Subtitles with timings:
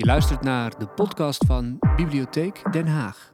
[0.00, 3.32] Je luistert naar de podcast van Bibliotheek Den Haag.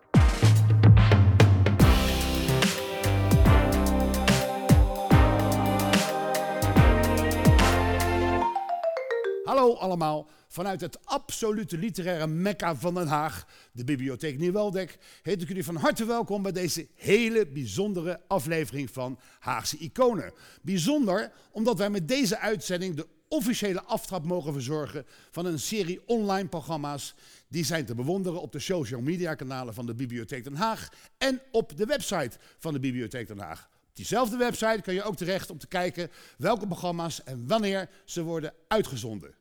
[9.45, 15.49] Hallo allemaal, vanuit het absolute literaire mekka van Den Haag, de Bibliotheek Nieuweldek, heet ik
[15.49, 20.33] jullie van harte welkom bij deze hele bijzondere aflevering van Haagse Iconen.
[20.63, 26.49] Bijzonder omdat wij met deze uitzending de officiële aftrap mogen verzorgen van een serie online
[26.49, 27.15] programma's
[27.49, 31.43] die zijn te bewonderen op de social media kanalen van de Bibliotheek Den Haag en
[31.51, 33.69] op de website van de Bibliotheek Den Haag.
[33.89, 38.23] Op diezelfde website kun je ook terecht om te kijken welke programma's en wanneer ze
[38.23, 39.35] worden uitgezonden.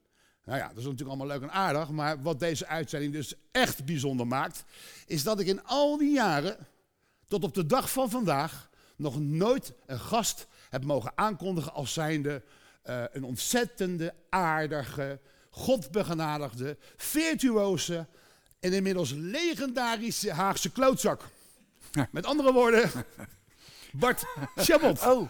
[0.46, 3.86] Nou ja, dat is natuurlijk allemaal leuk en aardig, maar wat deze uitzending dus echt
[3.86, 4.64] bijzonder maakt,
[5.06, 6.58] is dat ik in al die jaren,
[7.28, 12.44] tot op de dag van vandaag, nog nooit een gast heb mogen aankondigen als zijnde
[12.86, 18.08] uh, een ontzettende, aardige, godbegenadigde, virtuose
[18.60, 21.22] en inmiddels legendarische Haagse klootzak.
[22.12, 22.92] Met andere woorden,
[24.00, 24.24] Bart
[24.56, 25.06] Chabot.
[25.06, 25.30] Oh.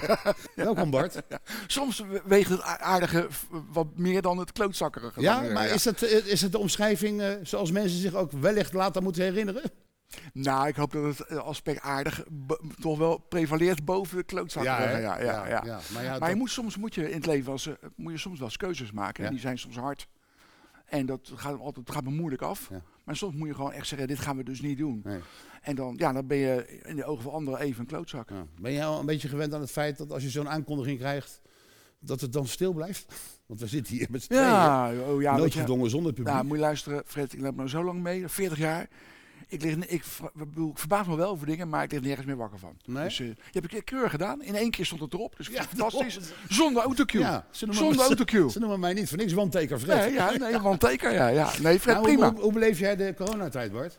[0.54, 1.22] Welkom Bart.
[1.66, 3.28] Soms weegt het aardige
[3.72, 5.20] wat meer dan het klootzakkerige.
[5.20, 9.02] Ja, maar Is, het, is het de omschrijving uh, zoals mensen zich ook wellicht later
[9.02, 9.62] moeten herinneren?
[10.32, 12.24] Nou, ik hoop dat het aspect aardig
[12.80, 15.00] toch wel prevaleert boven de klootzakkerige.
[15.00, 15.80] Ja, ja, ja, ja, ja.
[15.92, 18.18] Maar, ja, maar je moet, soms moet je in het leven wel eens, moet je
[18.18, 19.24] soms wel eens keuzes maken.
[19.24, 20.08] En die zijn soms hard.
[20.86, 22.70] En dat gaat, altijd, gaat me moeilijk af.
[23.04, 25.00] Maar soms moet je gewoon echt zeggen, dit gaan we dus niet doen.
[25.04, 25.20] Nee.
[25.62, 28.28] En dan, ja, dan ben je in de ogen van anderen even een klootzak.
[28.60, 31.40] Ben jij al een beetje gewend aan het feit dat als je zo'n aankondiging krijgt,
[31.98, 33.14] dat het dan stil blijft?
[33.46, 36.34] Want we zitten hier met z'n ja, oh, ja, noodgedwongen zonder publiek.
[36.34, 38.88] Ja, moet je luisteren, Fred, ik loop nou zo lang mee, 40 jaar.
[39.48, 40.04] Ik, lig, ik, ik,
[40.74, 42.76] verbaas me wel over dingen, maar ik lig nergens meer wakker van.
[42.84, 43.04] Nee?
[43.04, 44.42] Dus uh, je hebt een keurig gedaan.
[44.42, 45.34] In één keer stond het erop.
[45.36, 46.18] Dus ja, fantastisch.
[46.48, 47.20] Zonder autocue.
[47.20, 48.50] Ja, Zonder autocue.
[48.50, 49.98] Ze noemen mij niet voor niks one-taker, Fred.
[49.98, 51.52] Nee, ja, nee, one-taker, ja, ja.
[51.62, 52.32] Nee, Fred, nou, prima.
[52.32, 53.98] Hoe, hoe, beleef jij de coronatijd, Bart?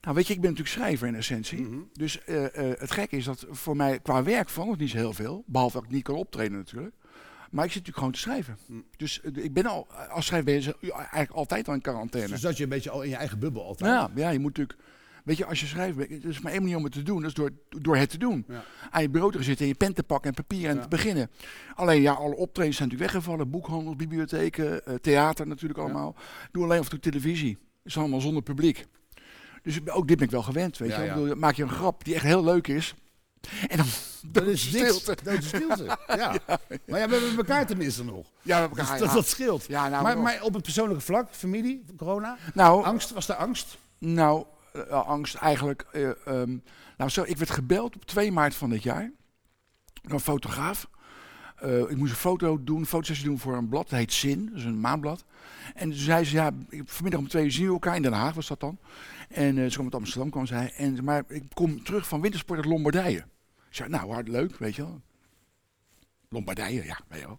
[0.00, 1.58] Nou, weet je, ik ben natuurlijk schrijver in essentie.
[1.58, 1.88] Mm -hmm.
[1.92, 4.96] Dus uh, uh, het gekke is dat voor mij qua werk van het niet zo
[4.96, 5.44] heel veel.
[5.46, 6.94] Behalve dat ik niet kan optreden natuurlijk.
[7.50, 8.58] Maar ik zit natuurlijk gewoon te schrijven.
[8.96, 12.28] Dus uh, ik ben al, als schrijver ben je eigenlijk altijd al in quarantaine.
[12.28, 13.90] Dus dat je een beetje al in je eigen bubbel altijd?
[13.90, 14.78] Ja, ja je moet natuurlijk...
[15.24, 17.20] Weet je, als je schrijft, er is maar één manier om het te doen.
[17.20, 18.44] Dat is door, door het te doen.
[18.48, 18.64] Ja.
[18.90, 20.82] Aan je bureau te zitten en je pen te pakken en papier en ja.
[20.82, 21.30] te beginnen.
[21.74, 23.50] Alleen ja, alle optredens zijn natuurlijk weggevallen.
[23.50, 26.14] Boekhandel, bibliotheken, uh, theater natuurlijk allemaal.
[26.16, 26.48] Ja.
[26.52, 27.54] Doe alleen af en toe televisie.
[27.54, 28.84] Dat is allemaal zonder publiek.
[29.62, 31.02] Dus ook dit ben ik wel gewend, weet je.
[31.02, 32.94] Ik bedoel, maak je een grap die echt heel leuk is.
[33.68, 33.86] En dan
[34.26, 35.16] dat is stilte.
[35.22, 35.84] Dat is stilte.
[36.06, 36.16] Ja.
[36.16, 36.58] ja.
[36.86, 38.26] Maar ja, we hebben elkaar tenminste nog.
[38.42, 38.98] Ja, we hebben elkaar.
[38.98, 39.64] Dus dat, dat scheelt.
[39.68, 43.78] Ja, nou, maar, maar, op het persoonlijke vlak, familie, corona, nou, angst, was er angst?
[43.98, 44.44] Nou,
[44.76, 45.86] uh, angst eigenlijk.
[45.92, 46.62] Uh, um,
[46.96, 49.10] nou, zo, ik werd gebeld op 2 maart van dit jaar
[50.02, 50.88] door een fotograaf.
[51.64, 54.46] Uh, ik moest een foto doen, een fotosessie doen voor een blad, dat heet Zin,
[54.46, 55.24] dat is een maandblad.
[55.74, 56.50] En toen zei ze, ja,
[56.84, 58.78] vanmiddag om twee uur zien we elkaar, in Den Haag was dat dan.
[59.28, 60.72] En uh, ze kwam uit Amsterdam, kwam zij.
[60.76, 63.24] En, maar ik kom terug van wintersport uit Lombardije.
[63.74, 65.00] Ik zei, nou, hard leuk, weet je wel.
[66.28, 67.38] Lombardije, ja, weet je wel.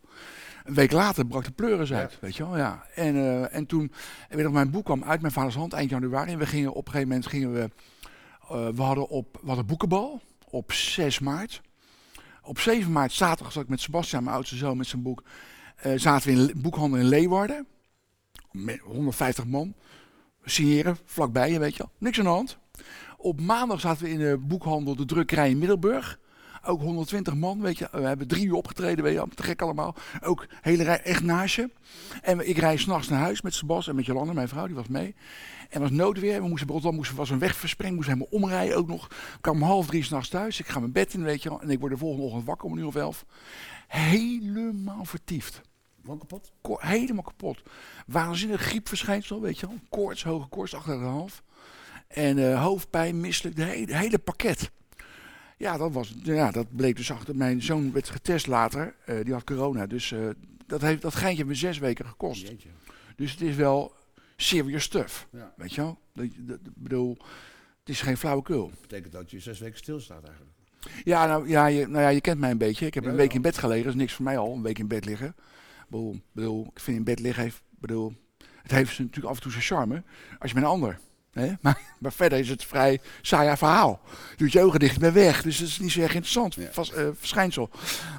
[0.63, 2.17] Een week later brak de pleuris uit, ja.
[2.21, 2.85] weet je wel, ja.
[2.95, 3.91] En, uh, en toen,
[4.29, 6.31] en weet nog, mijn boek kwam uit mijn vaders hand eind januari.
[6.31, 7.69] En we gingen op een gegeven moment, gingen we,
[8.51, 11.61] uh, we hadden op, we hadden boekenbal op 6 maart.
[12.41, 15.23] Op 7 maart, zaterdag, zat ik met Sebastian, mijn oudste zoon, met zijn boek.
[15.85, 17.67] Uh, zaten we in boekhandel in Leeuwarden.
[18.51, 19.73] Met 150 man.
[20.43, 21.91] Signeren, vlakbij je, weet je wel.
[21.97, 22.57] Niks aan de hand.
[23.17, 26.19] Op maandag zaten we in de boekhandel De Drukkerij in Middelburg.
[26.65, 27.87] Ook 120 man, weet je.
[27.91, 29.27] We hebben drie uur opgetreden, weet je.
[29.35, 29.95] Te gek allemaal.
[30.21, 31.69] Ook hele rij echt naast je.
[32.21, 34.87] En ik rijd s'nachts naar huis met Sebas en met Jolanda, mijn vrouw, die was
[34.87, 35.15] mee.
[35.69, 36.41] En was noodweer.
[36.41, 37.61] We moesten Rotterdam moesten, was een weg.
[37.61, 39.05] Moesten helemaal omrijden ook nog.
[39.05, 40.59] Ik kwam om half drie s'nachts thuis.
[40.59, 41.61] Ik ga mijn bed in, weet je wel.
[41.61, 43.25] En ik word de volgende ochtend wakker om een uur of elf.
[43.87, 45.61] Helemaal vertiefd.
[46.01, 46.51] Gewoon kapot?
[46.61, 47.61] Ko helemaal kapot.
[48.07, 49.75] Waanzinnig griepverschijnsel, weet je wel.
[49.89, 51.43] Koorts, hoge koorts, 8,5.
[52.07, 54.71] En uh, hoofdpijn, misselijk, de hele, hele pakket.
[55.57, 57.35] Ja, dat, was, ja, dat bleek dus achter.
[57.35, 58.95] Mijn zoon werd getest later.
[59.05, 59.87] Uh, die had corona.
[59.87, 60.29] Dus uh,
[60.65, 62.47] dat, heeft, dat geintje me zes weken gekost.
[62.47, 62.69] Jeetje.
[63.15, 63.93] Dus het is wel
[64.35, 65.27] serious stuff.
[65.31, 65.53] Ja.
[65.57, 65.99] Weet je wel?
[66.13, 67.17] Dat, bedoel,
[67.79, 68.69] het is geen flauwekul.
[68.69, 70.53] Dat betekent dat je zes weken stilstaat eigenlijk.
[71.03, 72.85] Ja, nou ja, je, nou ja, je kent mij een beetje.
[72.85, 73.83] Ik heb ja, een week in bed gelegen.
[73.83, 75.35] Dat is niks voor mij al, een week in bed liggen.
[75.87, 78.13] Bedoel, bedoel, ik vind in bed liggen, heeft, bedoel,
[78.61, 80.03] het heeft natuurlijk af en toe zijn charme.
[80.39, 80.99] Als je met een ander.
[81.35, 81.53] Hè?
[81.61, 84.01] Maar, maar verder is het vrij saai verhaal.
[84.29, 85.41] Je doet je ogen dicht, ben weg.
[85.41, 86.61] Dus dat is niet zo erg interessant ja.
[86.61, 87.69] uh, verschijnsel.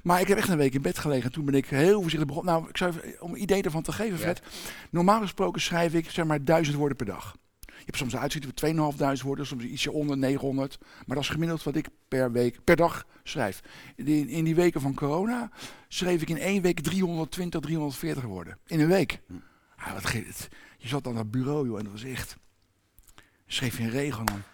[0.02, 1.24] Maar ik heb echt een week in bed gelegen.
[1.24, 2.54] En toen ben ik heel voorzichtig begonnen.
[2.54, 4.40] Nou, ik zou even, om een idee ervan te geven, Fred.
[4.44, 4.50] Ja.
[4.90, 7.36] Normaal gesproken schrijf ik zeg maar duizend woorden per dag.
[7.60, 10.78] Je hebt soms uitziening van 2.500 woorden, soms ietsje onder 900.
[10.80, 13.60] Maar dat is gemiddeld wat ik per, week, per dag schrijf.
[13.96, 15.50] In, in die weken van corona
[15.88, 18.58] schreef ik in één week 320, 340 woorden.
[18.66, 19.20] In een week.
[19.26, 19.34] Hm.
[19.84, 20.48] Ja, wat het-
[20.78, 22.36] je zat aan dat bureau, joh, en dat was echt...
[23.46, 24.44] Schreef je een regel aan.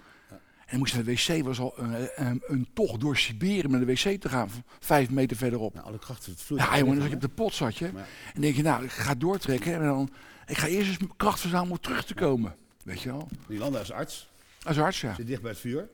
[0.67, 3.87] En moest naar de wc, was al een, een, een tocht door Siberië met de
[3.87, 4.49] wc te gaan,
[4.81, 5.75] vijf meter verderop.
[5.75, 6.62] Nou, alle krachten, het vloeit.
[6.62, 7.85] Ja, jongen, zat je op de pot, zat je.
[7.94, 8.05] Ja.
[8.35, 9.75] En denk je, nou, ik ga doortrekken.
[9.75, 10.11] En dan,
[10.47, 12.55] ik ga eerst eens kracht verzamelen om terug te komen.
[12.85, 13.29] Weet je wel?
[13.47, 13.55] hè.
[13.55, 14.31] Jolanda is arts,
[14.62, 15.15] Als arts, ja.
[15.15, 15.88] zit dicht bij het vuur.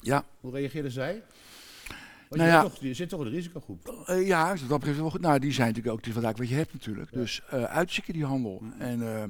[0.00, 1.22] Ja, Hoe reageerde zij?
[2.28, 2.62] Want Nou je, ja.
[2.62, 4.04] toch, je zit toch in de risicogroep.
[4.06, 5.20] Eh, ja, dat betreft wel goed.
[5.20, 7.12] Nou, die zijn natuurlijk ook, het is wat je hebt natuurlijk.
[7.12, 8.62] Dus eh uitzieken die handel.
[8.78, 9.24] En, eh,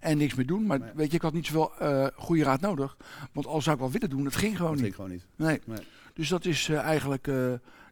[0.00, 0.66] en niks meer doen.
[0.66, 0.90] Maar Nee.
[0.94, 2.96] weet je, ik had niet zoveel eh goede raad nodig.
[3.32, 4.94] Want al zou ik wel willen doen, het ging gewoon Dat niet.
[4.94, 5.24] ging gewoon niet.
[5.36, 5.60] Nee.
[5.66, 5.86] Nee.
[6.14, 7.34] Dus dat is eh, eigenlijk eh,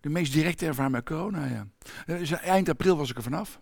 [0.00, 1.66] de meest directe ervaring met corona, ja.
[2.06, 3.60] Dus eind april was ik er vanaf.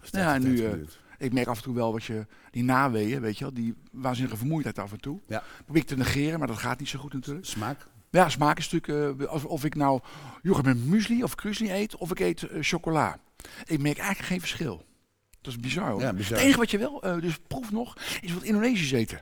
[0.00, 0.84] Dat Ja, nu.
[1.18, 4.36] Ik merk af en toe wel wat je, die naweeën, weet je wel, die waanzinnige
[4.36, 5.20] vermoeidheid af en toe.
[5.26, 5.42] Ja.
[5.64, 7.46] Probeer ik te negeren, maar dat gaat niet zo goed natuurlijk.
[7.46, 7.86] Smaak.
[8.10, 10.00] Ja, smaak is natuurlijk, eh, of, of ik nou
[10.42, 13.18] yoghurt met muesli of krusli eet, of ik eet chocola.
[13.64, 14.84] Ik merk eigenlijk geen verschil.
[15.40, 16.00] Dat is bizar hoor.
[16.00, 16.32] Ja, bizar.
[16.32, 19.20] Het enige wat je wel, eh, dus proef nog, is wat Indonesisch eten.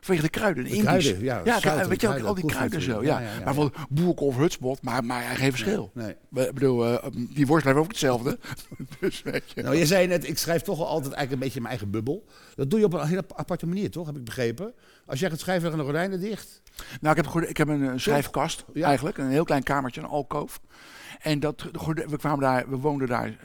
[0.00, 3.02] Vanwege de kruiden, de, kruiden, ja, ja, weet je ook, al die kruiden zo.
[3.02, 3.20] Ja.
[3.20, 5.90] Ja, ja, ja, maar van boerkool of hutspot, maar, maar geen verschil.
[5.94, 6.10] Nee.
[6.10, 8.38] Ik bedoel, eh, die worst blijft ook hetzelfde.
[9.00, 9.62] dus weet je.
[9.62, 12.24] Nou, je zei net, ik schrijf toch altijd eigenlijk een beetje in mijn eigen bubbel.
[12.54, 14.06] Dat doe je op een hele aparte manier, toch?
[14.06, 14.74] Heb ik begrepen.
[15.06, 16.62] Als jij gaat schrijven, leggen de gordijnen dicht.
[17.00, 20.60] Nou, ik heb, ik heb een, eh, schrijfkast eigenlijk, een heel klein kamertje, een alkoof.
[21.20, 21.62] En dat,
[22.08, 23.36] we kwamen daar, we woonden daar,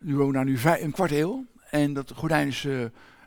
[0.00, 1.44] nu wonen daar nu vij- een kwart eeuw.
[1.70, 2.84] En dat gordijn is eh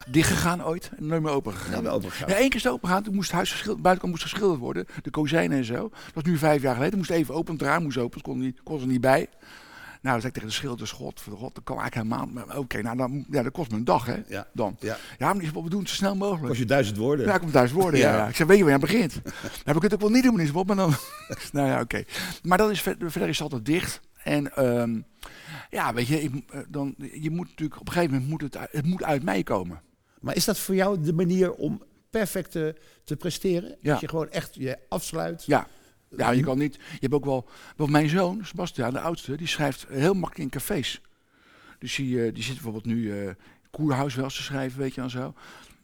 [0.10, 1.84] dichtgegaan ooit en nooit meer open gegaan.
[1.84, 4.60] Ja, één keer is het open gegaan, toen moest het huis geschilderd, buitenkant moest geschilderd
[4.60, 5.90] worden, de kozijnen en zo.
[6.14, 8.40] Dat is nu vijf jaar geleden, moest even open, het raam moest open, het kon,
[8.40, 9.20] niet, kon er niet bij.
[9.20, 9.28] Nou,
[10.02, 12.82] dan zei ik tegen de schilder, god, voor de god, dat kan eigenlijk helemaal Oké,
[12.82, 14.48] nou, dan, ja, dat kost me een dag, hè, Ja.
[14.54, 14.76] dan.
[14.80, 14.98] Ja.
[15.18, 16.48] Ja, maar we doen het zo snel mogelijk.
[16.48, 17.26] Kost je duizend woorden.
[17.26, 18.00] Ja, ik kom thuis woorden.
[18.06, 18.28] Ja.
[18.28, 19.14] Ik zeg, weet je waar je aan begint?
[19.64, 20.94] Heb ik het ook wel niet doen, meneer Bob, maar dan...
[21.52, 22.04] nou ja, oké.
[22.44, 24.00] Maar dat is, ver- verder is het altijd dicht.
[24.24, 25.00] En ehm,
[25.70, 28.58] ja, weet je, ik, eh, dan, je moet natuurlijk op een gegeven moment moet het,
[28.58, 29.82] uit- het moet uit mij komen.
[30.20, 33.76] Maar is dat voor jou de manier om perfect te, te presteren?
[33.82, 33.92] Ja.
[33.92, 35.44] Dat je gewoon echt je afsluit?
[35.46, 35.68] Ja.
[36.18, 36.76] Ja, je kan niet.
[36.76, 37.48] Je hebt ook wel.
[37.90, 41.02] mijn zoon, Sebastian, de oudste, die schrijft heel makkelijk in cafés.
[41.80, 43.32] Dus die, eh, die zit bijvoorbeeld nu eh
[43.72, 45.34] Koerhuis wel eens te schrijven, weet je en zo.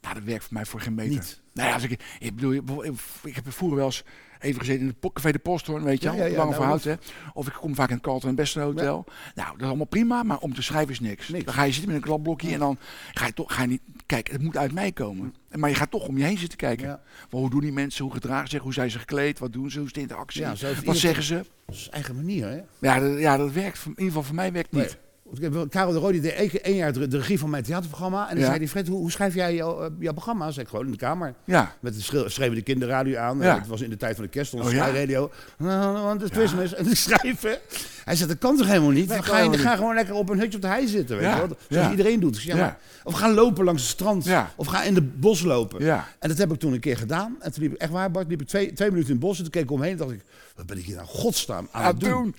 [0.00, 1.12] Nou, dat werkt voor mij voor geen meter.
[1.12, 1.40] Niet.
[1.52, 2.84] Nou ja, als ik, ik bedoel,
[3.22, 4.04] ik, heb vroeger wel eens
[4.38, 6.80] even gezeten in het po- café de Posthoorn, weet je wel, ja, ja, Lange nou,
[6.82, 6.94] hè.
[7.32, 9.04] Of ik kom vaak in het Carlton Beste Hotel.
[9.34, 11.28] Nou, dat is allemaal prima, maar om te schrijven is niks.
[11.28, 11.44] Niks.
[11.44, 12.78] Dan ga je zitten met een klapblokje en dan
[13.12, 15.34] ga je toch, ga je niet, kijk, het moet uit mij komen.
[15.54, 17.00] Maar je gaat toch om je heen zitten kijken.
[17.30, 19.78] Hoe doen die mensen, hoe gedragen ze zich, hoe zijn ze gekleed, wat doen ze,
[19.78, 20.44] hoe is de interactie,
[20.84, 21.44] wat zeggen ze.
[21.66, 22.60] Dat is eigen manier, hè?
[22.78, 24.82] Ja, dat, ja, dat werkt, in ieder geval voor mij werkt niet.
[24.82, 24.94] Nee.
[25.40, 28.22] Ik Karel de Roo die deed één, jaar de, regie van mijn theaterprogramma.
[28.22, 28.44] En dan Ja.
[28.46, 30.50] zei hij, Fred, hoe, hoe schrijf jij jouw, eh, jouw programma?
[30.50, 31.34] Zeg ik gewoon in de kamer.
[31.44, 33.38] Ja, Met de schreven de kinderradio aan.
[33.38, 33.58] Ja.
[33.58, 35.30] Het was in de tijd van de kerst, onze Oh, Radio.
[35.58, 36.74] Want het is Christmas.
[36.74, 37.58] En die schrijven.
[38.04, 39.08] Hij zegt, dat kan toch helemaal niet?
[39.08, 41.36] Dan ga, je, ga gewoon lekker op een hutje op de hei zitten, weet je
[41.36, 41.56] wel?
[41.68, 42.54] Zoals iedereen doet.
[42.54, 44.26] Maar- of ga lopen langs het strand.
[44.56, 45.80] Of ga in de bos lopen.
[46.18, 47.36] En dat heb ik toen een keer gedaan.
[47.40, 49.36] En toen liep ik, echt waar Bart, liep ik twee, twee minuten in het bos.
[49.36, 50.24] En toen keek ik omheen en dacht ik,
[50.56, 52.10] wat ben ik hier nou godsnaam aan het doen?
[52.10, 52.34] doen,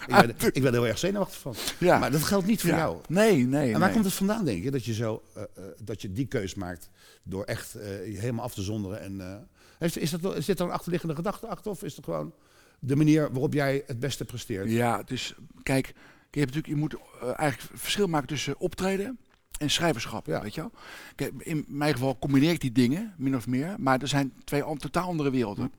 [0.53, 1.55] Ik, werd er heel erg zenuwachtig van.
[1.77, 1.97] Ja.
[1.97, 2.77] Maar dat geldt niet voor ja.
[2.77, 2.97] jou.
[3.07, 3.65] Nee, nee.
[3.65, 3.91] En waar nee.
[3.91, 6.89] komt het vandaan, denk je, dat je, zo, eh, eh, dat je die keus maakt
[7.23, 9.01] door echt eh, je helemaal af te zonderen?
[9.01, 9.47] En,
[9.79, 12.33] is dat, zit er een achterliggende gedachte achter of is het gewoon
[12.83, 14.69] de manier waarop jij het beste presteert?
[14.71, 15.33] Ja, het is,
[15.63, 15.85] kijk,
[16.31, 19.17] je, hebt natuurlijk, je moet eh, eigenlijk verschil maken tussen optreden
[19.59, 20.41] en schrijverschap, Ja.
[20.41, 20.71] weet je wel.
[21.15, 24.63] Kijk, in mijn geval combineer ik die dingen, min of meer, maar er zijn twee
[24.63, 25.71] an- totaal andere werelden.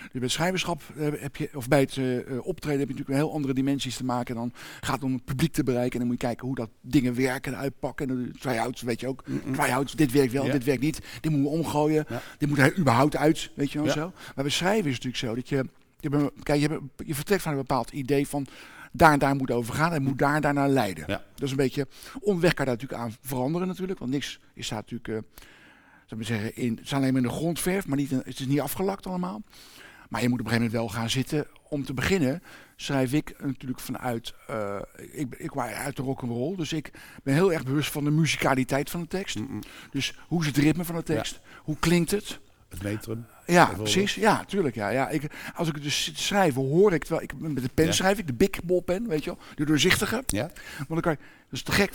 [0.00, 2.06] Dus bij het schrijverschap eh, heb je, of bij het eh,
[2.46, 4.34] optreden heb je natuurlijk een heel andere dimensies te maken.
[4.34, 6.56] En dan gaat het om het publiek te bereiken en dan moet je kijken hoe
[6.56, 8.08] dat dingen werken en uitpakken.
[8.10, 9.24] En de try-outs, weet je ook.
[9.52, 10.52] Try-outs, dit werkt wel, Ja.
[10.52, 11.00] dit werkt niet.
[11.20, 12.04] Dit moeten we omgooien.
[12.08, 12.22] Ja.
[12.38, 14.12] Dit moet er überhaupt uit, weet je wel zo.
[14.34, 15.68] Maar bij schrijven is het natuurlijk zo dat je
[16.00, 18.46] je, kijk, je, hebt- je vertrekt van een bepaald idee van
[18.92, 21.04] daar en daar moet over gaan en moet daar en daar naar leiden.
[21.06, 21.22] Ja.
[21.34, 21.86] Dat is een beetje,
[22.20, 25.18] onderweg kan je daar natuurlijk aan veranderen natuurlijk, want niks is daar natuurlijk, eh,
[26.06, 28.46] zou ik zeggen, in, het is alleen maar in de grondverf, maar niet, het is
[28.46, 29.42] niet afgelakt allemaal.
[30.08, 31.46] Maar je moet op een gegeven moment wel gaan zitten.
[31.68, 32.42] Om te beginnen
[32.76, 34.76] schrijf ik natuurlijk vanuit, eh,
[35.12, 36.90] ik, ik kwam uit de rock'n'roll, dus ik
[37.22, 39.38] ben heel erg bewust van de muzikaliteit van de tekst.
[39.90, 41.40] Dus hoe is het ritme van de tekst?
[41.62, 42.40] Hoe klinkt het?
[42.70, 43.26] Het metrum.
[43.46, 44.14] Ja, precies.
[44.14, 44.74] Ja, tuurlijk.
[44.74, 44.88] Ja.
[44.88, 45.22] Ja, ik,
[45.54, 47.22] als ik het dus zit te schrijven, hoor ik wel.
[47.22, 47.92] Ik, met de pen Ja.
[47.92, 49.38] schrijf ik, de big bolpen, weet je wel.
[49.54, 50.22] De doorzichtige.
[50.26, 50.50] Ja?
[50.76, 51.92] Want dan kan je, dat is te gek.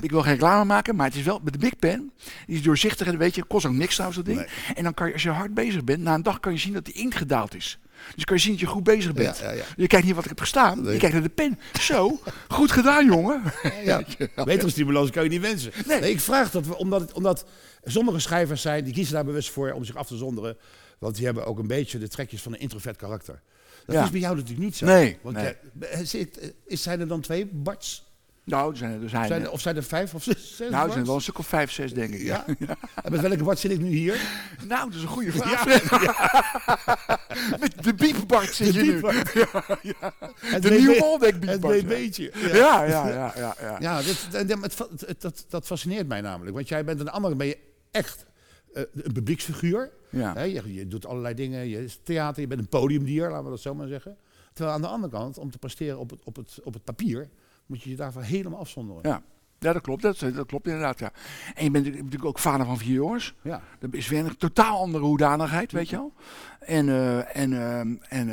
[0.00, 2.12] Ik wil geen reclame maken, maar het is wel met de big pen.
[2.46, 4.38] Die is doorzichtig en weet je, kost ook niks trouwens dat ding.
[4.38, 4.74] Nee.
[4.74, 6.72] En dan kan je, als je hard bezig bent, na een dag kan je zien
[6.72, 7.78] dat die inkt gedaald is.
[8.14, 9.38] Dus kan je zien dat je goed bezig bent.
[9.38, 9.64] Ja, ja, ja.
[9.76, 10.82] Je kijkt niet wat ik heb gestaan.
[10.82, 10.92] Nee.
[10.92, 11.58] Je kijkt naar de pen.
[11.80, 13.42] Zo, goed gedaan, jongen.
[13.84, 14.02] Ja,
[14.44, 15.72] betere stimulans kan je niet wensen.
[15.86, 16.00] Nee.
[16.00, 16.10] Nee.
[16.10, 17.44] ik vraag dat omdat, het- omdat
[17.84, 20.56] sommige schrijvers zijn, die kiezen daar bewust voor om zich af te zonderen.
[20.98, 23.40] Want die hebben ook een beetje de trekjes van een introvert karakter.
[23.86, 24.04] Dat Ja.
[24.04, 24.86] is bij jou natuurlijk niet zo.
[24.86, 25.44] Nee, Want nee.
[25.44, 28.08] jij- eh, zit- eh, is, zijn er dan twee Barts?
[28.44, 30.56] Nou, zijn er, zijn, Zijn er- of zijn er vijf of zes?
[30.56, 32.20] zes nou, er zijn wel een stuk of vijf, zes, denk ik.
[32.20, 32.44] Ja.
[32.58, 32.76] Ja?
[33.04, 34.20] En met welke Bart zit ik nu hier?
[34.68, 35.64] Nou, dat is een goede vraag.
[37.60, 39.00] Met de biepbart zit je nu.
[40.40, 41.86] Het De nieuwe Waldeck Het biepbart.
[41.86, 42.32] BB'tje.
[42.52, 43.54] Ja, ja, ja, ja.
[43.60, 43.76] ja.
[43.80, 46.54] Ja, dat- het, het- dat, dat fascineert mij namelijk.
[46.56, 47.58] Want jij bent aan de andere ben je
[47.90, 48.26] echt
[48.72, 49.90] eh, een publieksfiguur.
[50.10, 50.42] Ja.
[50.42, 51.68] Je, je doet allerlei dingen.
[51.68, 54.16] Je is theater, je bent een podiumdier, laten we dat zo maar zeggen.
[54.52, 57.28] Terwijl aan de andere kant, om te presteren op het, op het, op het papier,
[57.66, 59.02] moet je je daarvan helemaal afzonderen.
[59.08, 59.22] Ja.
[59.60, 60.02] Ja, dat klopt.
[60.02, 61.12] Dat, dat klopt inderdaad, ja.
[61.54, 63.34] En je bent natuurlijk ook vader van vier jongens.
[63.42, 63.62] Ja.
[63.78, 66.12] Dat is weer een totaal andere hoedanigheid, weet je wel.
[66.60, 68.28] En, eh, en, ehm, en,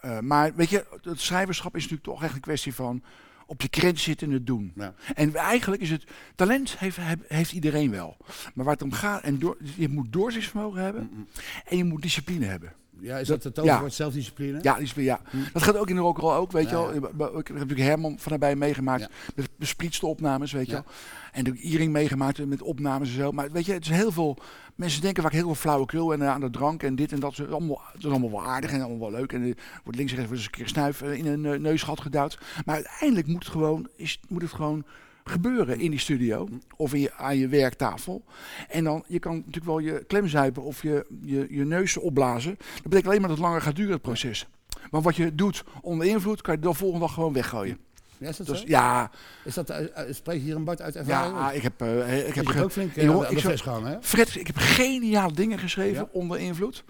[0.00, 3.02] eh, maar weet je, het schrijverschap is natuurlijk toch echt een kwestie van
[3.50, 4.72] op je krent zitten en het doen.
[4.76, 4.94] Ja.
[5.14, 6.04] En eigenlijk is het,
[6.34, 8.16] talent heeft, heeft iedereen wel.
[8.54, 11.26] Maar waar het om gaat, en door, je moet doorzettingsvermogen hebben
[11.64, 12.72] en je moet discipline hebben.
[13.00, 13.88] Ja, is Dat- dat het ja.
[13.88, 14.58] zelfdiscipline?
[14.62, 15.20] Ja, speel- ja.
[15.52, 16.94] dat gaat ook in de rock'n'roll ook, weet je wel.
[17.38, 20.84] Ik heb natuurlijk Herman van nabij meegemaakt met besplitste opnames, weet je wel.
[21.32, 23.32] En ook Iring meegemaakt met opnames en zo.
[23.32, 24.36] Maar weet je, het is heel veel,
[24.74, 27.48] mensen denken vaak heel veel flauwekul en eh, aan de drank en dit en dat.
[27.50, 29.32] Allemaal, het is allemaal wel aardig en allemaal wel leuk.
[29.32, 32.38] En er wordt links en rechts eens een keer snuif eh, in een neusgat gedouwd.
[32.64, 34.84] Maar uiteindelijk moet het gewoon, is, moet het gewoon
[35.24, 38.24] gebeuren in die studio of in je, aan je werktafel.
[38.68, 42.56] En dan, je kan natuurlijk wel je klemzuipen of je, je, je neus opblazen.
[42.58, 44.46] Dat betekent alleen maar dat het langer gaat duren, het proces.
[44.90, 47.78] Maar wat je doet onder invloed, kan je de volgende dag gewoon weggooien.
[48.20, 48.64] Ja, is dat Dus zo?
[48.66, 49.10] ja,
[49.44, 51.36] Is dat, eh, eh, spreek je hier een Bart uit ervaring?
[51.36, 51.82] ja, ik heb,
[52.26, 53.96] ik heb ge- ook flink ik gehangen, hè?
[54.00, 56.08] Fred, ik heb geniale dingen geschreven Ja?
[56.12, 56.84] onder invloed.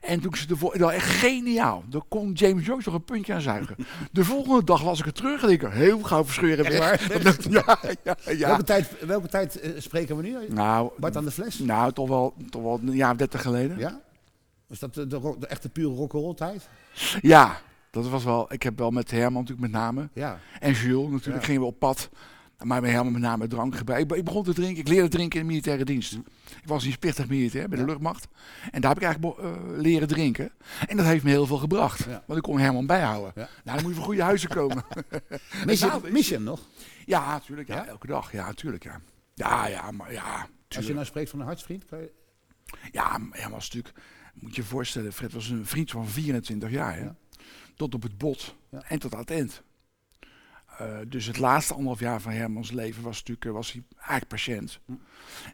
[0.00, 1.84] En toen ik ze ervoor, wel echt geniaal.
[1.88, 3.76] Daar kon James Joyce nog een puntje aan zuigen.
[4.12, 6.78] De volgende dag las ik het terug en ik heel gauw verscheuren weg.
[6.78, 7.36] waar?
[7.50, 8.46] Ja, ja, ja.
[8.48, 10.36] Welke tijd, welke tijd eh, spreken we nu?
[10.48, 11.58] Nou, Bart aan de fles?
[11.58, 13.78] nou toch, wel, toch wel een jaar of dertig geleden.
[13.78, 14.00] Ja?
[14.66, 15.06] Was dat de,
[15.38, 16.68] de echte pure rock'n'roll tijd?
[17.20, 17.60] Ja,
[17.94, 18.52] dat was wel.
[18.52, 20.08] Ik heb wel met Herman natuurlijk met name.
[20.12, 20.38] Ja.
[20.60, 21.46] En Jules natuurlijk Ja.
[21.46, 22.10] gingen we op pad.
[22.64, 23.74] Maar met Herman met name drank.
[23.74, 24.80] Ik, begon te drinken.
[24.80, 26.12] Ik leerde drinken in de militaire dienst.
[26.12, 27.88] Ik was dienstplichtig militair bij de Ja.
[27.90, 28.28] luchtmacht.
[28.70, 30.52] En daar heb ik eigenlijk eh, leren drinken.
[30.86, 32.06] En dat heeft me heel veel gebracht.
[32.26, 33.32] Want ik kon Herman bijhouden.
[33.34, 34.84] Nou, dan moet je van goede huizen komen.
[35.66, 36.60] Mis je, Nou, mis je hem nog?
[37.04, 37.68] ja, natuurlijk.
[37.68, 38.32] Ja, elke dag.
[38.32, 38.84] Ja, natuurlijk.
[38.84, 39.00] Ja.
[39.34, 40.46] Ja, ja, maar ja.
[40.76, 42.12] Als je nou spreekt van een hartsvriend, kan je...
[42.92, 43.94] Ja, Herman was natuurlijk.
[44.34, 46.96] Moet je je voorstellen, Fred was een vriend van 24 jaar.
[46.96, 47.08] Hè?
[47.76, 48.54] Tot op het bot.
[48.70, 49.62] En tot aan het eind.
[50.78, 54.28] Eh, dus het laatste anderhalf jaar van Hermans leven was, natuurlijk, eh, was hij eigenlijk
[54.28, 54.80] patiënt.
[54.86, 54.92] Hm.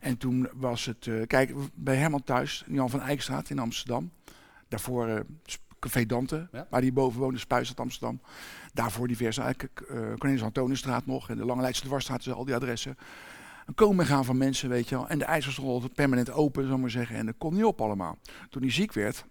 [0.01, 1.07] En toen was het.
[1.07, 4.11] eh, kijk, bij Herman thuis, in Jan van Eyckstraat in Amsterdam.
[4.69, 6.67] Daarvoor Sp- Café Dante, Ja.
[6.71, 8.21] waar hij boven woonde, Spuistad Amsterdam.
[8.73, 9.83] Daarvoor diverse, eigenlijk
[10.19, 11.31] Cornelis Antoniusstraat nog.
[11.31, 12.97] En de Lange Leidse Dwarsstraat, dus al die adressen.
[13.67, 15.09] Een komen en gaan van mensen, weet je wel.
[15.09, 17.17] En de stond altijd permanent open, zal ik maar zeggen.
[17.17, 18.19] En dat kon niet op allemaal.
[18.51, 19.25] Toen hij ziek werd.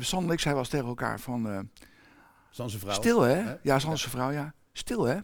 [0.00, 1.48] Sander en ik zei wel tegen elkaar van...
[1.50, 1.58] eh,
[2.50, 2.92] Sanse vrouw.
[2.94, 3.54] Stil hè?
[3.62, 4.54] Ja, Sanderse vrouw, ja.
[4.72, 5.18] Stil hè?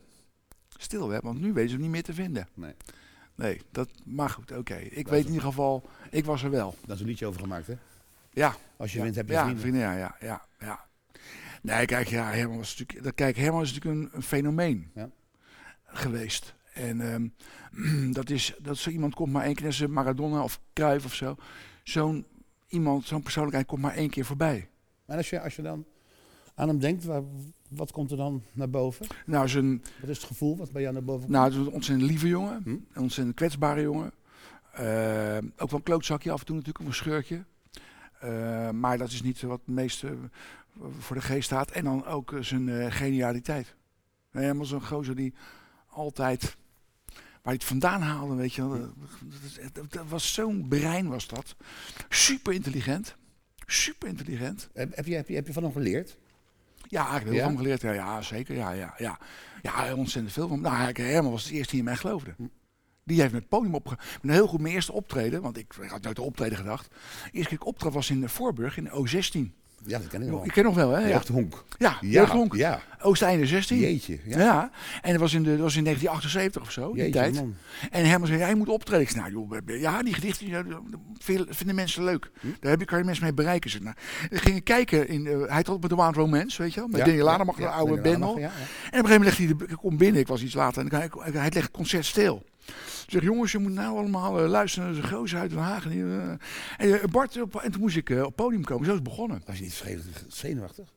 [0.69, 1.19] Stil hè?
[1.21, 2.49] Want nu weten ze hem niet meer te vinden.
[2.55, 2.75] Nee.
[3.35, 4.75] Nee, dat maar goed, oké.
[4.77, 6.75] Ik Dat weet in ieder geval, ik was er wel.
[6.87, 7.75] Daar is een liedje over gemaakt, hè?
[8.31, 8.55] Ja.
[8.77, 9.05] Als je ja.
[9.05, 9.81] wint, heb je ja, vrienden.
[9.81, 10.87] Ja, ja, ja, ja.
[11.63, 15.11] Nee, kijk, ja, Herman was natuurlijk, dat- kijk, Herman is natuurlijk een, een fenomeen Ja.
[15.85, 16.55] geweest.
[16.75, 21.15] En ehm, dat is, dat zo iemand komt maar één keer, Maradona of Cruyff of
[21.15, 21.37] zo.
[21.83, 22.27] Zo'n
[22.69, 24.69] iemand, zo'n persoonlijkheid komt maar één keer voorbij.
[25.07, 25.85] En als je, als je dan
[26.55, 27.23] aan hem denkt, waar,
[27.69, 29.07] wat komt er dan naar boven?
[29.27, 31.33] Nou, zijn, Wat is het gevoel wat bij jou naar boven komt?
[31.33, 32.63] nou, het is een ontzettend lieve jongen.
[32.63, 32.71] Hm?
[32.71, 34.13] Een ontzettend kwetsbare jongen.
[34.73, 37.45] Eh, ook wel een klootzakje af en toe natuurlijk, of een scheurtje.
[38.21, 40.17] Eh, maar dat is niet wat het meeste
[40.99, 41.71] voor de geest staat.
[41.71, 43.77] En dan ook eh, zijn eh, genialiteit.
[44.31, 45.35] Helemaal zo'n gozer die
[45.87, 46.57] altijd...
[47.43, 48.93] Waar hij het vandaan haalde, weet je wel.
[49.73, 51.57] Dat, was zo'n brein was dat.
[52.09, 53.17] Super intelligent.
[53.67, 54.69] Super intelligent.
[54.75, 56.17] Heb, je, heb, je, heb je van hem geleerd?
[56.89, 57.45] Ja, ik heb heel Ja?
[57.45, 57.81] van geleerd.
[57.81, 58.57] Ja, ja zeker.
[58.57, 59.19] Ja, ja, ja.
[59.63, 60.61] ja, ontzettend veel van.
[60.61, 62.35] Nou, eigenlijk, Herman was de eerste die in mij geloofde.
[62.37, 62.47] Hm.
[63.05, 63.99] Die heeft met het podium opge...
[64.23, 66.89] Met heel goed mijn eerste optreden, want ik, had nooit een optreden gedacht.
[66.91, 69.58] De eerste keer ik optrad was in Voorburg in O16.
[69.87, 70.45] Ja, dat ken ik wel.
[70.45, 71.01] Ik ken nog wel, hè?
[71.01, 71.65] Ja, Jeugdhonk.
[71.79, 72.55] ja, Ja, Jeugdhonk.
[72.55, 72.81] ja.
[73.03, 73.79] Oosteinde 16.
[73.79, 74.19] Jeetje.
[74.25, 74.39] Ja.
[74.39, 74.71] Ja.
[75.03, 77.35] en dat was in, de, dat was in 1978 of zo, die tijd.
[77.35, 77.55] man.
[77.91, 79.01] En Herman zei, jij moet optreden.
[79.03, 80.67] Ik zei, nou joh, ja, die gedichten
[81.19, 82.31] veel- vinden mensen leuk.
[82.41, 82.47] Hm?
[82.61, 83.71] Daar heb je, kan je mensen mee bereiken.
[83.71, 83.97] Ik zei, nou,
[84.31, 86.89] we gingen kijken, in, eh, hij had met de Wild Romance, weet je wel.
[86.89, 88.01] Met Ja, Lademach, ja, de oude.
[88.03, 90.83] En op een gegeven moment legt hij de, ik kom binnen, ik was iets later,
[90.83, 92.45] en hij, hij legt het concert stil.
[93.07, 95.85] Ik zeg, jongens, je moet nou allemaal eh, luisteren naar de gozer uit Den Haag.
[95.85, 95.91] En,
[96.79, 98.97] eh, en, eh, Bart, op- en toen moest ik op het podium komen, zo is
[98.97, 99.43] het begonnen.
[99.47, 99.83] Was je niet
[100.29, 100.89] zenuwachtig?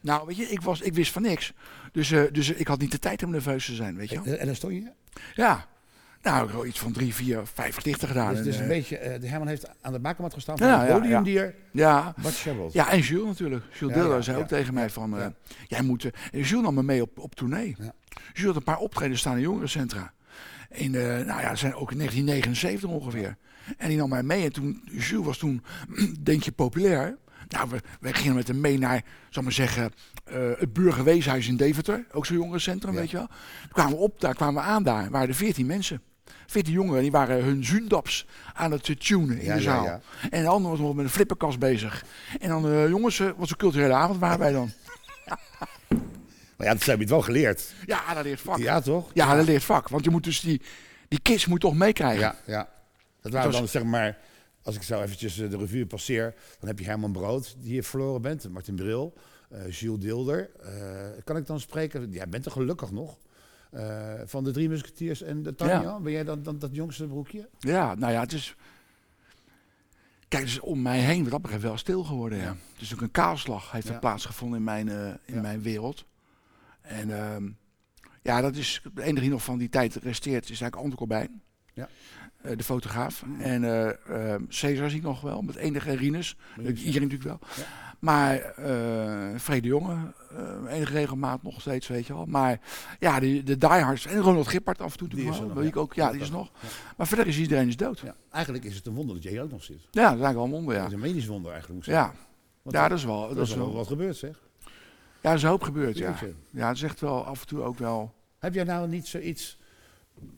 [0.00, 1.52] Nou, weet je, ik, was, ik wist van niks.
[1.92, 4.20] Dus, dus ik had niet de tijd om nerveus te zijn, weet je.
[4.24, 4.90] En, en daar stond je?
[5.34, 5.66] Ja.
[6.22, 8.28] Nou, wel iets van drie, vier, vijf gedichten gedaan.
[8.30, 10.88] Dus, En, dus een beetje, de Herman heeft aan de bakermat gestaan van Ja, het
[10.88, 12.72] ja, podiumdier ja, Bart Sherwold.
[12.72, 13.64] ja, en Jules natuurlijk.
[13.78, 15.32] Jules Ja, Diller ja, zei ja, ook tegen mij ja, van, ja.
[15.66, 16.10] jij moet...
[16.32, 17.76] Jules nam me mee op, op tournee.
[17.78, 17.92] Ja.
[18.32, 20.12] Jules had een paar optredens staan in jongerencentra.
[20.76, 23.36] In, eh, nou ja, zijn ook in 1979 ongeveer.
[23.76, 24.44] En die nam mij mee.
[24.44, 25.62] En toen, Jules was toen,
[26.22, 27.16] denk je, populair.
[27.48, 29.92] Nou, we, we gingen met hem mee naar, zal maar zeggen,
[30.24, 32.06] eh, het Burgerweeshuis in Deventer.
[32.12, 33.00] Ook zo'n jongerencentrum, Ja.
[33.00, 33.26] weet je wel.
[33.26, 35.10] Toen kwamen we op, daar kwamen we aan daar.
[35.10, 36.00] waren er 14 mensen.
[36.46, 39.84] 14 jongeren, die waren hun zundaps aan het eh, tunen in Ja, de zaal.
[39.84, 40.00] ja.
[40.30, 42.04] En de ander was nog met een flipperkast bezig.
[42.40, 44.70] En dan, eh, jongens, wat een culturele avond waren wij dan.
[46.56, 47.74] Maar ja, dat heb je het wel geleerd.
[47.86, 48.58] Ja, dat leert vak.
[48.58, 49.12] Ja, Ja, toch?
[49.12, 49.88] dat leert vak.
[49.88, 50.62] Want je moet dus die,
[51.08, 52.20] die kids moet toch meekrijgen.
[52.20, 52.68] Ja, ja.
[53.20, 54.18] Dat waren was- dan, zeg maar,
[54.62, 57.82] als ik zo eventjes eh, de revue passeer, dan heb je Herman Brood, die je
[57.82, 59.14] verloren bent, Martin Bril,
[59.50, 60.50] eh Jules Dilder.
[60.62, 62.10] Eh, kan ik dan spreken?
[62.10, 63.16] Jij bent er gelukkig nog.
[64.24, 66.00] Van de drie musketiers en de Tanja, Ja.
[66.00, 67.48] ben jij dan, dan dat jongste broekje?
[67.58, 68.54] Ja, nou ja, het is...
[70.28, 72.44] Kijk, het is om mij heen wat dat betreft wel stil geworden, ja.
[72.44, 72.56] Ja.
[72.72, 73.92] Het is ook een kaalslag heeft Ja.
[73.94, 75.40] er plaatsgevonden in mijn, in Ja.
[75.40, 76.04] mijn wereld.
[76.86, 77.48] En ehm,
[78.22, 81.42] ja, dat is het enige die nog van die tijd resteert, is eigenlijk Anton Corbijn.
[81.74, 81.88] Ja.
[82.42, 83.24] Eh, de fotograaf.
[83.38, 86.36] En eh ehm, Cesar zie ik nog wel, met enige Rinus.
[86.58, 87.38] Iedereen natuurlijk wel.
[87.56, 87.62] Ja.
[87.98, 89.96] Maar eh Vrede Jonge,
[90.68, 92.26] enige regelmaat nog steeds, weet je wel.
[92.26, 92.60] Maar
[93.00, 94.06] ja, die, de diehards.
[94.06, 95.08] En Ronald Gippard af en toe.
[95.08, 95.68] Die is wel, nog, ja.
[95.68, 95.94] ik ook.
[95.94, 96.32] Ja, die is Ja.
[96.34, 96.50] nog.
[96.96, 97.98] Maar verder is iedereen is dood.
[97.98, 98.14] Ja, Ja.
[98.30, 99.78] Eigenlijk is het een wonder dat jij hier ook nog zit.
[99.78, 100.86] dat is eigenlijk wel een wonder, ja.
[100.86, 102.20] is een medisch wonder eigenlijk, moet ik Ja, zeggen.
[102.62, 103.28] Ja dat is wel.
[103.28, 104.45] Dat is is wel wel wat gebeurd, zeg.
[105.22, 106.18] Ja, er is een hoop gebeurd, ja.
[106.50, 108.14] Ja, het is echt wel af en toe ook wel...
[108.38, 109.58] Heb jij nou niet zoiets,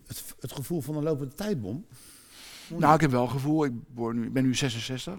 [0.06, 1.86] het, het gevoel van een lopende tijdbom?
[2.68, 5.18] Nou, ik heb wel het gevoel, ik word nu, ik ben nu 66.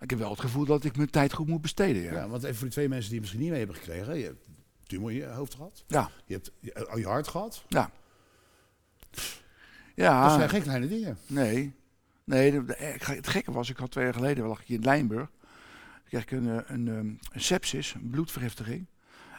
[0.00, 2.12] Ik heb wel het gevoel dat ik mijn tijd goed moet besteden, ja.
[2.12, 4.18] Ja, want even voor die twee mensen die het misschien niet mee hebben gekregen.
[4.18, 4.40] Je hebt
[4.86, 5.84] tumor in je hoofd gehad.
[5.86, 6.50] Ja, Je hebt
[6.90, 7.64] al je hart gehad.
[7.68, 7.90] ja.
[9.10, 9.22] Dat
[9.94, 11.18] Ja, zijn geen kleine dingen.
[11.26, 11.74] nee.
[12.24, 12.60] Nee,
[12.98, 15.28] het gekke was, ik had twee jaar geleden, lag ik in Lijnburg.
[16.10, 18.86] Kreeg ik een, eh, een, ehm, een sepsis, een bloedvergiftiging.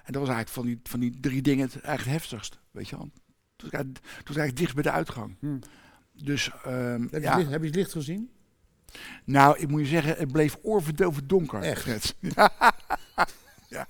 [0.04, 2.90] En dat was eigenlijk van die, van die drie dingen het eigenlijk het heftigst, weet
[2.90, 3.10] je wel.
[3.56, 3.94] Toen was toen
[4.26, 5.36] was eigenlijk dicht bij de uitgang.
[5.40, 5.60] Hm.
[6.14, 7.30] Dus, ehm, Heb, je ja.
[7.30, 8.30] het licht, heb je het licht gezien?
[9.24, 11.62] Nou, ik moet je zeggen, het bleef oorverdovend donker.
[11.62, 12.16] Echt?
[12.36, 12.52] Ja.
[13.68, 13.88] ja.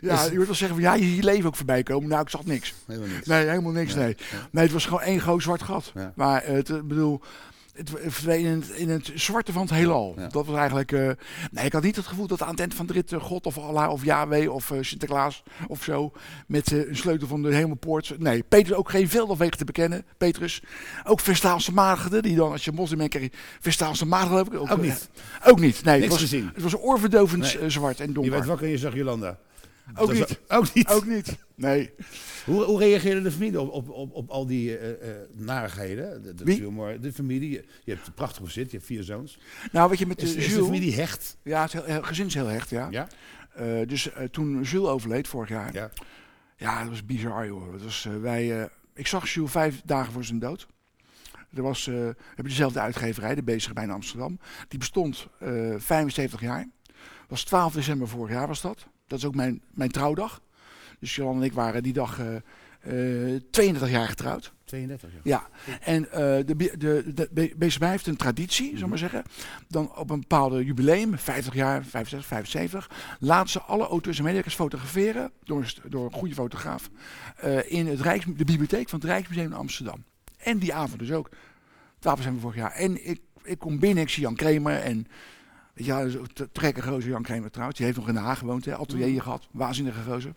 [0.00, 2.08] Ja, je moet wel zeggen van ja, je ziet je leven ook voorbij komen.
[2.08, 2.74] Nou, ik zag niks.
[2.86, 3.26] Helemaal niks.
[3.26, 4.16] Nee, helemaal niks, nee.
[4.50, 5.92] Nee, het was gewoon één groot zwart gat.
[5.94, 6.12] Ja.
[6.16, 7.20] Maar het, ik bedoel,
[7.72, 10.14] het verdween in het, in het zwarte van het heelal.
[10.16, 10.28] Ja.
[10.28, 10.92] Dat was eigenlijk...
[10.92, 11.10] eh,
[11.50, 13.46] nee, ik had niet het gevoel dat aan het eind van de rit eh, God
[13.46, 16.12] of Allah of Yahweh of eh, Sinterklaas of zo...
[16.46, 18.14] met eh, een sleutel van de hemelpoort...
[18.18, 20.04] Nee, Petrus ook geen velden wegen te bekennen.
[20.18, 20.62] Petrus.
[21.04, 23.30] Ook Vestaalse maagden, die dan als je moslim bent je
[23.60, 24.30] Vestaalse maagden.
[24.46, 24.72] geloof ik.
[24.72, 25.10] Ook niet.
[25.42, 25.94] eh, ook niet, nee.
[26.00, 26.50] Niks Het was, gezien.
[26.54, 27.70] het was oorverdovend Nee.
[27.70, 28.32] zwart en Je donker.
[28.32, 29.38] werd wakker en je zag Jolanda.
[29.94, 30.40] Ook Dat niet.
[30.48, 30.88] Ook niet.
[30.88, 31.36] Ook niet.
[31.54, 31.94] Nee.
[32.44, 36.22] Hoe, hoe reageerde de familie op, op, op, op al die eh, narigheden?
[36.22, 36.56] De, de, Wie?
[36.56, 37.50] tumor, de familie.
[37.84, 39.38] Je, hebt een prachtig gezin, je hebt vier zoons.
[39.72, 40.64] Nou, weet je, met de Is, is de Jules...
[40.64, 41.36] familie hecht?
[41.42, 42.88] Ja, het heel, gezin is heel hecht, ja.
[42.90, 43.08] Ja?
[43.54, 45.90] Eh, dus toen Jules overleed vorig jaar, ja,
[46.56, 46.80] Ja.
[46.80, 47.72] dat was bizar joh.
[47.72, 50.66] Dat was, wij, ik zag Jules vijf dagen voor zijn dood.
[51.54, 54.38] Er was, we hebben dezelfde uitgeverij, de Bezige bij in Amsterdam.
[54.68, 56.68] Die bestond eh 75 jaar.
[57.28, 58.86] was 12 december vorig jaar was dat.
[59.12, 60.40] Dat is ook mijn, mijn trouwdag.
[60.98, 62.36] Dus Johan en ik waren die dag eh,
[63.34, 64.52] eh, 32 jaar getrouwd.
[64.64, 65.20] 32, ja.
[65.22, 65.48] Ja,
[65.80, 69.22] en eh, de, de, de, BCB heeft een traditie, zullen we maar zeggen.
[69.68, 74.54] Dan op een bepaalde jubileum, 50 jaar, 65, 75, laten ze alle auteurs en medewerkers
[74.54, 76.90] fotograferen door, door een goede fotograaf
[77.36, 80.04] eh, in het Rijks, de bibliotheek van het Rijksmuseum in Amsterdam.
[80.38, 81.28] En die avond dus ook,
[81.98, 82.72] 12 december vorig jaar.
[82.72, 85.06] En ik, ik kom binnen, ik zie Jan Kramer en
[85.74, 87.76] ja, dus te trekken gozer Jan Kramer trouwens.
[87.76, 89.48] Die heeft nog in Den Haag gewoond, hè, atelier hier gehad.
[89.50, 90.32] Waanzinnige gozer.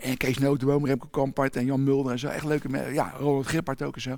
[0.00, 2.28] En Kees Notenboom, Remco Kampart en Jan Mulder en zo.
[2.28, 2.92] Echt leuke mensen.
[2.92, 4.16] Ja, Ronald Gippard ook en zo.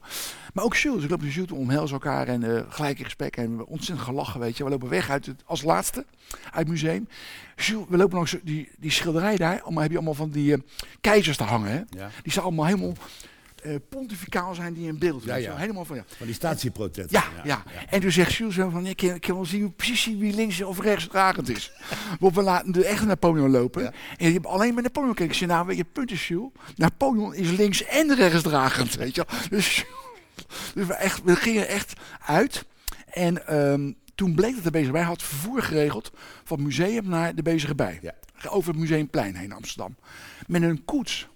[0.54, 1.04] Maar ook Jules.
[1.04, 3.36] Ik loop met Jules omhelzen elkaar en eh, gelijk in gesprek.
[3.36, 4.64] En ontzettend gelachen, weet je.
[4.64, 6.04] We lopen weg uit het, als laatste
[6.44, 7.08] uit het museum.
[7.56, 9.62] Jules, we lopen langs die, die schilderij daar.
[9.62, 10.60] Allemaal heb je allemaal van die eh,
[11.00, 11.82] keizers te hangen, hè.
[11.98, 12.10] ja.
[12.22, 12.94] Die zijn allemaal helemaal
[13.62, 15.24] eh, pontificaal zijn die in beeld.
[15.24, 15.48] Ja, ja.
[15.48, 15.56] wel.
[15.56, 16.04] Helemaal van, ja.
[16.16, 17.10] Van die statieprotest.
[17.10, 20.16] Ja, ja, En toen zegt Jules zo van, ik kan, ik kan wel zien precies
[20.16, 21.72] wie links of rechts dragend is.
[22.20, 23.86] Want we laten de echte Napoleon lopen.
[24.16, 25.30] En je hebt alleen maar Napoleon gekeken.
[25.30, 26.50] Ik zei, nou, weet je, punt is, Jules.
[26.76, 29.26] Napoleon is links en rechts dragend, weet je.
[29.50, 29.84] Dus,
[30.74, 31.92] dus we, echt, we gingen echt
[32.26, 32.64] uit.
[33.10, 36.10] En ehm, toen bleek dat de bezige bij had vervoer geregeld
[36.44, 38.00] van het museum naar de bezige bij.
[38.48, 39.96] Over het Museumplein heen in Amsterdam.
[40.46, 41.28] Met een koets.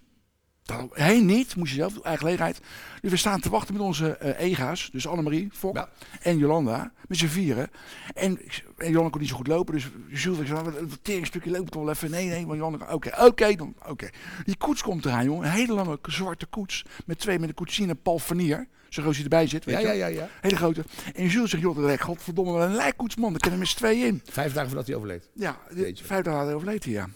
[0.65, 2.61] Dat heen niet, moest je zelf, eigen gelegenheid.
[3.01, 4.89] Dus we staan te wachten met onze eh, ega's.
[4.93, 5.89] Dus Annemarie, Fok Ja.
[6.23, 6.93] en Jolanda.
[7.09, 7.71] Met z'n vieren.
[8.15, 8.41] En,
[8.77, 9.75] en Jolanda kon niet zo goed lopen.
[9.75, 9.89] Dus
[10.23, 12.11] Jules, ik zei, "Nou, een teringstukje loopt toch wel even.
[12.11, 14.09] Nee, nee, maar Jolanda, oké, oké, dan, oké.
[14.45, 15.47] Die koets komt eraan, jongen.
[15.47, 16.85] Een hele lange zwarte koets.
[17.07, 18.67] Met twee, met een koetsier en Paul Vernier.
[18.89, 20.15] Zo groot hij erbij zit, weet Ja, je ja, wel.
[20.15, 20.29] ja, ja.
[20.41, 20.85] Hele grote.
[21.15, 23.31] En Jules zegt, joh, direct, godverdomme, wat een lijkkoetsman.
[23.31, 24.23] Daar kennen we met z'n tweeën in.
[24.31, 25.31] Vijf dagen voordat hij overleed.
[25.35, 25.59] Ja,
[26.03, 27.09] vijf dagen overleed hij, ja.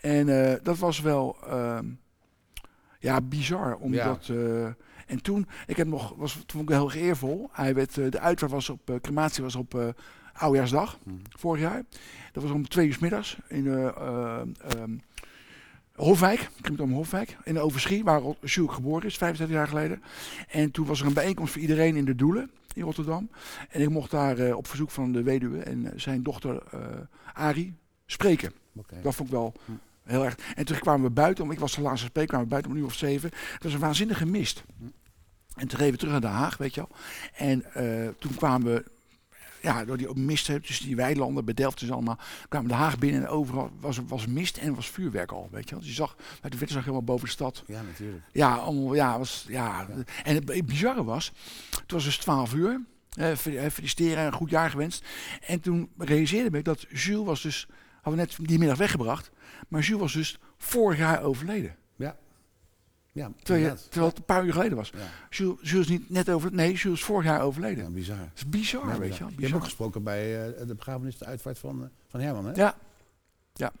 [0.00, 1.84] En eh, dat was wel, ehm,
[3.06, 3.76] ja, bizar.
[3.76, 4.64] Omdat, eh,
[5.06, 7.48] en toen, ik heb nog, was, toen vond ik heel erg eervol.
[7.52, 9.94] Hij werd, eh, de uitvaart was op, eh, crematie was op
[10.32, 11.16] Oudjaarsdag, Mhm.
[11.28, 11.82] vorig jaar.
[12.32, 14.96] Dat was om twee uur 's middags in ehm,
[15.94, 20.02] Hofwijk, om Hofwijk, in de Overschie, waar Jules geboren is, 35 jaar geleden.
[20.48, 23.30] En toen was er een bijeenkomst voor iedereen in de Doelen in Rotterdam.
[23.70, 26.62] En ik mocht daar op verzoek van de weduwe en zijn dochter
[27.34, 27.74] Arie
[28.06, 28.52] spreken.
[29.02, 29.72] Dat vond ik wel Hm.
[30.06, 30.38] Heel erg.
[30.54, 32.76] En toen kwamen we buiten, om, ik was de laatste spreker, kwamen we buiten om
[32.76, 33.30] een uur of zeven.
[33.52, 34.64] Het was een waanzinnige mist.
[35.54, 36.98] En toen reden we terug naar Den Haag, weet je wel.
[37.34, 38.84] En eh, toen kwamen we,
[39.62, 42.98] ja, door die mist, tussen die weilanden, bij Delft dus allemaal, kwamen we Den Haag
[42.98, 45.78] binnen en overal was, was mist en was vuurwerk al, weet je wel.
[45.78, 47.62] Dus je zag, uit de witte zag helemaal boven de stad.
[47.66, 48.24] Ja, natuurlijk.
[48.32, 49.86] Ja, allemaal, ja, was, ja.
[50.24, 51.32] En het, bizarre was,
[51.80, 52.80] het was dus 12 uur.
[53.16, 53.36] Eh,
[53.70, 55.04] feliciteren en een goed jaar gewenst.
[55.46, 57.66] En toen realiseerde ik dat Jules was dus,
[58.06, 59.30] hadden we net die middag weggebracht,
[59.68, 61.76] maar Jules was dus vorig jaar overleden.
[61.96, 62.16] Ja.
[63.12, 64.90] Ja, Terwijl, je- terwijl het een paar uur geleden was.
[64.90, 64.98] Ja.
[65.30, 67.84] Jules, Jules is niet net over, nee, Jules is vorig jaar overleden.
[67.84, 68.16] Ja, bizar.
[68.18, 69.16] Dat is bizar, Ja, weet bizar.
[69.18, 69.32] je wel.
[69.36, 72.52] Je hebt ook gesproken bij eh, de begrafenis, de uitvaart van, eh, van Herman, hè?
[72.52, 72.76] Ja.
[73.54, 73.72] Ja.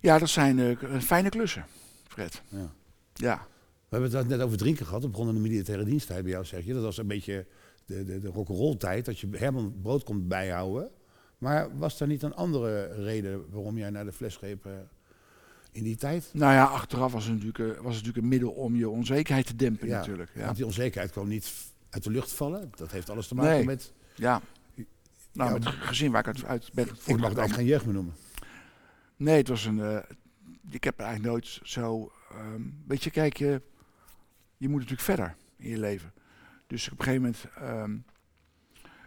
[0.00, 1.64] Ja, dat zijn k- fijne klussen,
[2.08, 2.42] Fred.
[2.48, 2.70] Ja.
[3.14, 3.46] Ja.
[3.88, 5.02] We hebben het net over drinken gehad.
[5.02, 6.72] Dat begon in de militaire diensttijd bij jou, zeg je.
[6.74, 7.46] Dat was een beetje
[7.86, 9.04] de, de, de rock'n'roll tijd.
[9.04, 10.90] Dat je Herman brood kon bijhouden.
[11.40, 14.72] Maar was er niet een andere reden waarom jij naar de fles greep eh,
[15.72, 16.30] in die tijd?
[16.32, 19.46] Nou ja, achteraf was het natuurlijk, eh, was het natuurlijk een middel om je onzekerheid
[19.46, 20.30] te dempen Ja, natuurlijk.
[20.34, 20.44] Ja.
[20.44, 21.52] Want die onzekerheid kwam niet
[21.90, 22.70] uit de lucht vallen.
[22.76, 23.64] Dat heeft alles te maken Nee.
[23.64, 23.92] met...
[24.14, 24.40] Ja.
[25.32, 27.84] Nou, met het gezin waar ik uit, uit ben Ik mag het eigenlijk geen jeugd
[27.84, 28.14] meer noemen.
[29.16, 29.80] Nee, het was een.
[29.80, 29.98] eh,
[30.70, 32.12] ik heb eigenlijk nooit zo.
[32.30, 33.62] ehm, weet je, kijk, je,
[34.56, 36.12] je moet natuurlijk verder in je leven.
[36.66, 37.44] Dus op een gegeven moment.
[37.56, 37.96] ehm,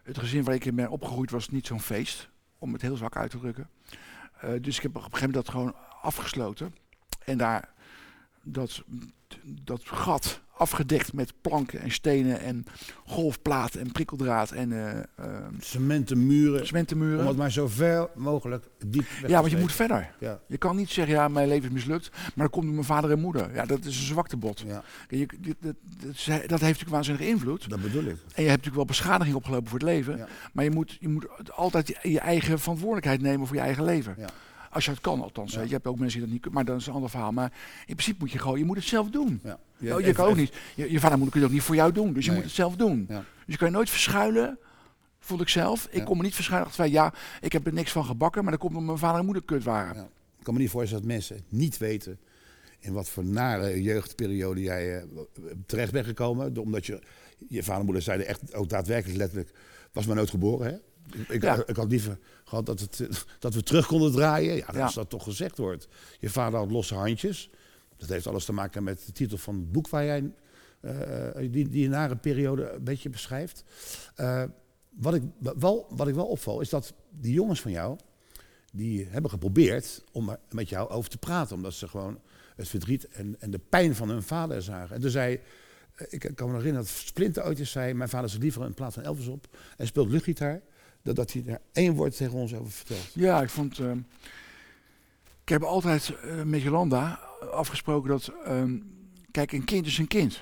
[0.04, 2.30] het gezin waar ik in ben opgegroeid was niet zo'n feest.
[2.58, 3.70] Om het heel zwak uit te drukken.
[4.40, 6.76] Eh, dus ik heb op een gegeven moment dat gewoon afgesloten.
[7.26, 7.74] En daar
[8.42, 8.84] dat,
[9.46, 12.66] dat gat afgedekt met planken en stenen en
[13.06, 15.54] golfplaten en prikkeldraad en eh ehm,
[16.66, 17.20] Cementen muren.
[17.20, 20.12] Om het maar zo ver mogelijk diep weg Ja, want je moet verder.
[20.20, 22.86] Ja, Je kan niet zeggen, ja, mijn leven is mislukt, maar dat komt door mijn
[22.86, 23.54] vader en moeder.
[23.54, 24.64] Ja, dat is een zwaktebod.
[24.68, 27.70] ja, Je, dat, dat, dat heeft natuurlijk waanzinnige invloed.
[27.70, 28.18] dat bedoel ik.
[28.34, 30.18] En je hebt natuurlijk wel beschadiging opgelopen voor het leven.
[30.18, 30.28] Ja.
[30.54, 34.16] Maar je moet, je moet altijd je, je eigen verantwoordelijkheid nemen voor je eigen leven.
[34.18, 34.30] Ja.
[34.74, 35.54] Als je het kan, althans.
[35.54, 35.60] Ja.
[35.62, 37.32] Je Je hebt ook mensen die dat niet kunnen, maar dat is een ander verhaal.
[37.32, 37.52] Maar
[37.86, 39.40] in principe moet je gewoon, je moet het zelf doen.
[39.44, 39.58] Ja.
[39.78, 40.54] je even- kan ook niet.
[40.76, 42.14] Je, je vader kunnen het ook niet voor jou doen.
[42.14, 43.06] Dus je moet het zelf doen.
[43.08, 44.58] Dus je kan je nooit verschuilen.
[45.20, 45.88] Vond ik zelf.
[45.92, 46.04] Ik Ja.
[46.04, 48.62] kon me niet verschuilen achter van ja, ik heb er niks van gebakken, maar dat
[48.62, 49.96] komt omdat mijn vader en moeder kut waren.
[49.96, 50.08] Ja.
[50.38, 52.20] Ik kan me niet voorstellen dat mensen niet weten
[52.80, 55.04] in wat voor nare jeugdperiode jij eh,
[55.66, 56.58] terecht bent gekomen.
[56.58, 57.02] Omdat je,
[57.48, 59.52] je vader en moeder zeiden echt ook daadwerkelijk letterlijk,
[59.92, 60.78] was maar nooit geboren hè?
[61.28, 61.64] Ik, Ja.
[61.66, 63.08] ik had liever gehad dat, het, eh,
[63.40, 64.56] dat we terug konden draaien.
[64.56, 64.84] Ja, Ja.
[64.84, 65.88] als dat toch gezegd wordt.
[66.20, 67.50] Je vader had losse handjes.
[67.98, 70.32] Dat heeft alles te maken met de titel van het boek waar jij,
[70.80, 73.64] eh, die, die nare periode een beetje beschrijft.
[74.16, 74.44] Eh,
[74.90, 77.98] wat, ik wel, wat ik wel opval is dat die jongens van jou,
[78.72, 81.56] die hebben geprobeerd om met jou over te praten.
[81.56, 82.20] Omdat ze gewoon
[82.56, 84.96] het verdriet en, en de pijn van hun vader zagen.
[84.96, 85.40] En toen zei,
[85.96, 87.94] eh, ik kan me nog herinneren dat Splinter ooit eens zei...
[87.94, 90.62] mijn vader zit liever een plaat van Elvis op en speelt luchtgitaar...
[91.04, 93.12] dan dat hij daar één woord tegen ons over vertelt.
[93.14, 93.80] Ja, ik vond.
[93.80, 93.98] ehm,
[95.44, 97.20] ik heb altijd eh, met Jolanda
[97.52, 98.32] afgesproken dat.
[98.46, 98.78] ehm,
[99.32, 100.42] kijk, een kind is een kind.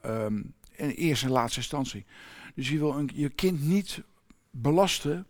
[0.00, 0.42] Ehm,
[0.72, 2.04] in eerste en laatste instantie.
[2.54, 4.02] Dus je wil een, je kind niet
[4.50, 5.26] belasten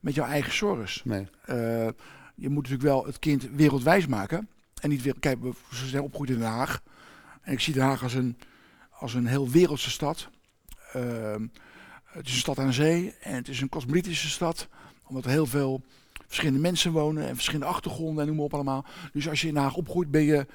[0.00, 1.10] met jouw eigen zorgen.
[1.10, 1.28] Nee.
[1.44, 1.88] Eh,
[2.34, 4.48] je moet natuurlijk wel het kind wereldwijs maken.
[4.80, 5.14] En niet weer.
[5.20, 6.82] Kijk, we ze zijn opgegroeid in Den Haag.
[7.42, 8.36] En ik zie Den Haag als een,
[8.90, 10.28] als een heel wereldse stad.
[10.92, 11.46] Ehm,
[12.16, 14.68] het is een stad aan zee en het is een cosmopolitische stad.
[15.06, 15.82] Omdat er heel veel
[16.26, 18.84] verschillende mensen wonen en verschillende achtergronden en noem maar op allemaal.
[19.12, 20.46] Dus als je in Haag opgroeit, ben je,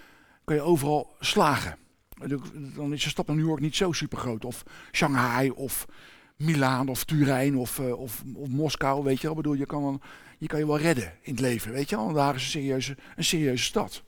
[0.44, 1.78] kan je overal slagen.
[2.76, 4.46] Dan is de stad naar New York niet zo super groot.
[4.46, 5.88] Of Shanghai of
[6.36, 9.32] Milaan of Turijn of, eh, of, of Moskou, weet je wel.
[9.32, 10.02] Ik bedoel, je kan,
[10.38, 12.30] je kan je wel redden in het leven, weet je wel.
[12.30, 14.04] Is een serieuze, een serieuze stad.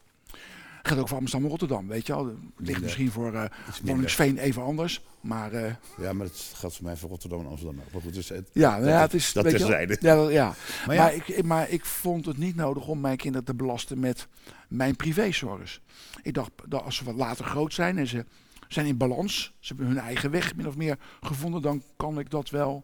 [0.85, 2.25] Gaat ook voor Amsterdam en Rotterdam, weet je wel.
[2.25, 2.35] Het
[2.67, 3.93] ligt misschien voor eh Iets minder.
[3.93, 5.03] Woningsveen even anders.
[5.21, 7.91] Maar eh, Ja, maar het gaat voor mij voor Rotterdam en Amsterdam ook.
[7.93, 9.33] Maar goed, dus het, ja, nou ja, het is...
[9.33, 9.97] dat terzijde.
[9.99, 10.45] Ja, dat- ja.
[10.45, 13.53] Maar Maar, ja, ik, ik- maar ik vond het niet nodig om mijn kinderen te
[13.55, 14.27] belasten met
[14.67, 15.81] mijn privézorgen.
[16.21, 18.25] Ik dacht dat als ze wat later groot zijn en ze
[18.67, 22.29] zijn in balans, ze hebben hun eigen weg min of meer gevonden, dan kan ik
[22.29, 22.83] dat wel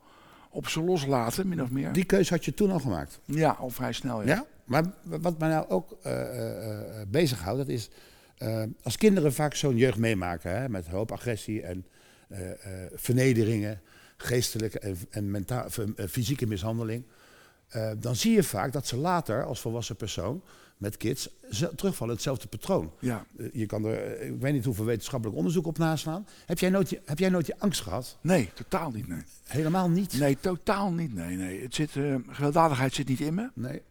[0.50, 1.94] op ze loslaten, min of meer.
[1.94, 3.20] die keuze had je toen al gemaakt.
[3.26, 4.22] Ja, al vrij snel.
[4.22, 4.28] Ja.
[4.28, 4.46] Ja?
[4.70, 7.90] Maar wat mij nou ook eh eh, eh, bezighoudt, dat is...
[8.84, 11.86] als kinderen vaak zo'n jeugd meemaken, hè, met hoop agressie en
[12.96, 13.82] vernederingen,
[14.18, 17.04] geestelijke en, en menta- of, eh, fysieke mishandeling.
[17.98, 20.44] dan zie je vaak dat ze later als volwassen persoon
[20.78, 21.30] met kids
[21.76, 22.92] terugvallen hetzelfde patroon.
[23.00, 23.26] Ja.
[23.54, 26.28] Je kan er, ik weet niet hoeveel wetenschappelijk onderzoek op naslaan.
[26.46, 28.18] Heb jij nooit je, heb jij nooit je angst gehad?
[28.22, 29.08] Nee, totaal niet.
[29.08, 30.20] Nee, Helemaal niet?
[30.20, 31.14] nee totaal niet.
[31.14, 31.62] Nee, nee.
[31.62, 33.50] Het zit, eh, gewelddadigheid zit niet in me.
[33.54, 33.82] Nee.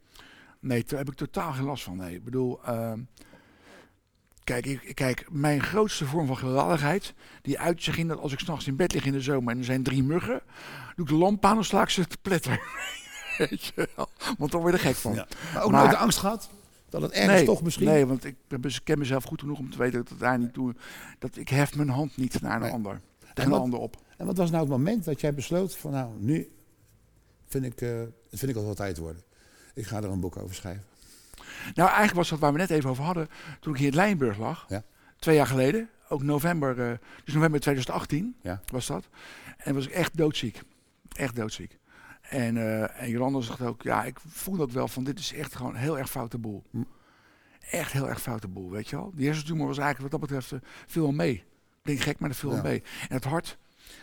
[0.60, 1.96] Nee, daar heb ik totaal geen last van.
[1.96, 3.00] Nee, ik bedoel, ehm,
[4.44, 8.38] kijk, ik, kijk, mijn grootste vorm van gewelddadigheid, die uit zich in dat als ik
[8.38, 10.40] s'nachts in bed lig in de zomer en er zijn drie muggen,
[10.96, 12.60] doe ik de lamp aan en sla ik ze te pletter.
[13.38, 14.08] Weet je wel?
[14.38, 15.14] Want dan word je er gek van.
[15.14, 15.26] Ja.
[15.54, 16.50] Maar ook Maar- nooit de angst gehad?
[16.88, 17.86] Dat het ergens nee, toch misschien...
[17.86, 20.52] Nee, want ik ik ken mezelf goed genoeg om te weten dat het daar niet
[20.52, 20.74] toe.
[21.18, 22.70] Dat ik hef mijn hand niet naar een Nee.
[22.72, 22.92] ander.
[22.92, 23.96] En Tegen een ander op.
[24.16, 26.48] En wat was nou het moment dat jij besloot van nou, nu
[27.46, 29.22] vind ik, eh vind ik al wel tijd worden.
[29.78, 30.84] Ik ga er een boek over schrijven.
[31.74, 33.28] Nou, eigenlijk was dat waar we net even over hadden.
[33.60, 34.64] Toen ik hier in Lijnburg lag.
[34.68, 34.82] Ja.
[35.18, 35.88] Twee jaar geleden.
[36.08, 36.80] Ook november.
[36.90, 38.60] eh, dus november 2018 Ja.
[38.72, 39.08] was dat.
[39.56, 40.60] En was ik echt doodziek.
[41.16, 41.78] Echt doodziek.
[42.22, 45.54] En, eh en Jolanda zegt ook, ja, ik voelde ook wel van dit is echt
[45.56, 46.62] gewoon heel erg foute boel.
[46.70, 46.82] Hm.
[47.70, 49.12] Echt heel erg foute boel, weet je wel.
[49.14, 51.44] Die hersentumor was eigenlijk wat dat betreft eh, veel wel mee.
[51.82, 52.64] Klinkt gek, maar dat viel wel Ja.
[52.64, 52.82] mee.
[53.08, 53.58] En het hart,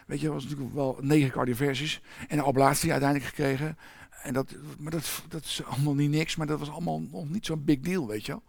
[0.08, 2.02] weet je, was natuurlijk wel negen cardioversies.
[2.28, 3.78] En een ablatie uiteindelijk gekregen.
[4.26, 7.46] En dat, maar dat, dat is allemaal niet niks, maar dat was allemaal nog niet
[7.46, 8.44] zo'n big deal, weet je wel.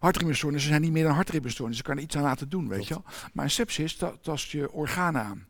[0.00, 1.84] Hartritmestoornissen zijn niet meer dan hartritmestoornissen.
[1.84, 3.04] Ze kan er iets aan laten doen, weet je wel.
[3.32, 5.46] Maar een sepsis ta- tast je organen aan.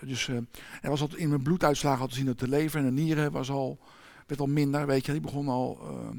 [0.00, 0.36] Dus eh,
[0.82, 3.32] er was al in mijn bloeduitslagen al te zien dat de lever en de nieren
[3.32, 3.78] was al,
[4.26, 5.12] werd al minder, weet je.
[5.12, 5.78] Die begon al...
[5.82, 6.16] ehm,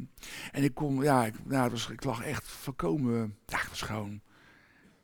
[0.51, 3.35] en ik kon, ja, ik, nou, het was, ik lag echt volkomen...
[3.45, 4.21] Ja, het was gewoon...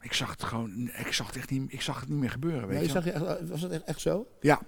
[0.01, 2.67] Ik zag het gewoon, ik zag het echt niet, ik zag het niet meer gebeuren,
[2.67, 2.91] weet Nee, je.
[2.91, 4.27] zag je was dat echt, echt zo?
[4.41, 4.61] Ja,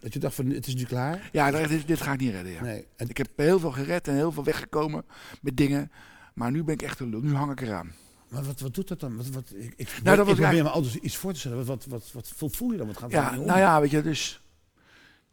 [0.00, 1.28] Dat je dacht van het is nu klaar?
[1.32, 2.62] ja dit, dit ga ik niet redden, ja.
[2.62, 2.86] Nee.
[2.96, 5.04] En, Ik heb heel veel gered en heel veel weggekomen
[5.42, 5.90] met dingen.
[6.34, 7.20] Maar nu ben ik echt een lul.
[7.20, 7.92] Nu hang ik eraan.
[8.28, 9.16] maar wat, wat doet dat dan?
[9.16, 11.56] Wat, wat, ik ik, Nou, dat ik was probeer me altijd iets voor te stellen.
[11.56, 12.86] Wat, wat, wat, wat voel- voel je dan?
[12.86, 14.42] Wat gaat Ja, nou ja, weet je, dus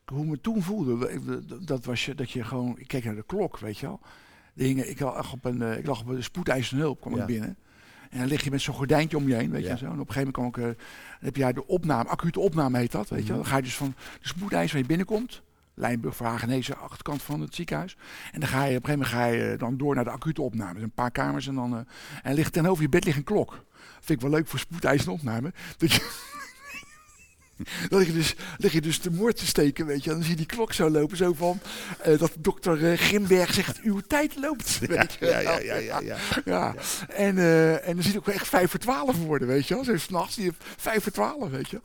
[0.06, 1.20] hoe me toen voelde,
[1.66, 4.00] dat- was je, dat je gewoon, ik keek naar de klok, weet je wel.
[4.54, 7.22] De hingen, ik, lag op een, eh, ik lag op een spoedeisende hulp, kwam Ja.
[7.22, 7.58] ik binnen.
[8.10, 9.72] En dan lig je met zo'n gordijntje om je heen, weet Ja.
[9.72, 9.86] je zo.
[9.86, 10.76] En op een gegeven moment ik, eh, dan
[11.20, 13.36] heb je daar de opname, acute opname heet dat, weet je wel.
[13.36, 13.42] Mhm.
[13.42, 15.42] Dan ga je dus van de spoedeis waar je binnenkomt,
[15.74, 17.98] Lijnburg, Verhagenese, achterkant van het ziekenhuis.
[18.32, 20.42] En dan ga je op een gegeven moment ga je dan door naar de acute
[20.42, 20.74] opname.
[20.74, 21.80] Dus een paar kamers en dan, eh,
[22.24, 23.64] en ligt tegenover je bed ligt een klok.
[24.00, 25.54] Vind ik wel leuk voor spoedeisende opname.
[25.78, 26.28] Dat je,
[27.90, 30.10] dan lig je, dus, lig je dus de moord te steken, weet je.
[30.10, 31.60] En dan zie je die klok zo lopen, zo van...
[32.02, 34.80] eh, dat dokter eh, Grimberg zegt, uw tijd loopt.
[34.80, 36.18] weet je Ja, ja, ja, ja, ja.
[36.46, 36.74] Ja,
[37.10, 39.84] en, eh, en dan zie je ook echt vijf voor twaalf worden, weet je wel.
[39.84, 41.82] Zo s'nachts je vijf voor twaalf, weet je.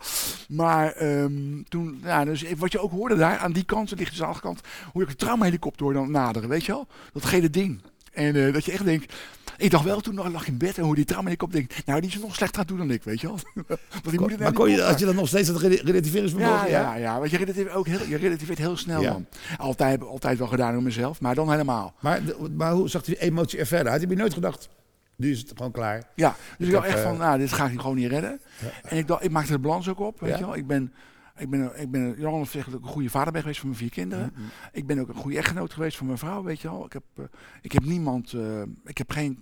[0.48, 4.26] Maar ehm, toen, ja, dus wat je ook hoorde daar, aan die kant, de lichte
[4.40, 4.60] kant,
[4.92, 6.86] hoe ik een traumahelikopter hoorde dan naderen, weet je wel.
[7.12, 7.80] Dat gele ding.
[8.12, 9.12] En dat je echt denkt,
[9.56, 12.00] ik dacht wel toen nog lag ik in bed en hoe die traumahelikopter denkt, nou
[12.00, 13.38] die is nog slechter aan het doen dan ik, weet je wel.
[14.04, 16.70] Want die Maar kon je, als je dan nog steeds dat rela- relativeringsvermogen...
[16.70, 19.12] Ja, ja, ja, want je relativeert ook heel, je relativeert heel snel Ja.
[19.12, 19.26] man.
[19.58, 21.94] Altijd, altijd wel gedaan door mezelf, maar dan helemaal.
[22.00, 22.20] Maar,
[22.56, 24.00] maar hoe zag die emotie er verder uit?
[24.00, 24.68] Heb je nooit gedacht,
[25.16, 26.02] nu is het gewoon klaar?
[26.14, 28.40] Ja, dus ik, dacht echt eh, van, nou, dit ga ik gewoon niet redden.
[28.82, 30.38] En ik, dacht, ik maakte de balans ook op, weet Ja.
[30.38, 30.56] je wel.
[30.56, 30.92] Ik ben,
[31.36, 33.80] ik ben, ik ben Jan zegt dat ik een goede vader ben geweest voor mijn
[33.80, 34.30] vier kinderen.
[34.32, 34.50] Mm-hmm.
[34.72, 36.84] Ik ben ook een goede echtgenoot geweest voor mijn vrouw, weet je wel.
[36.84, 37.24] Ik heb, eh,
[37.60, 39.40] ik heb niemand, eh, ik heb geen,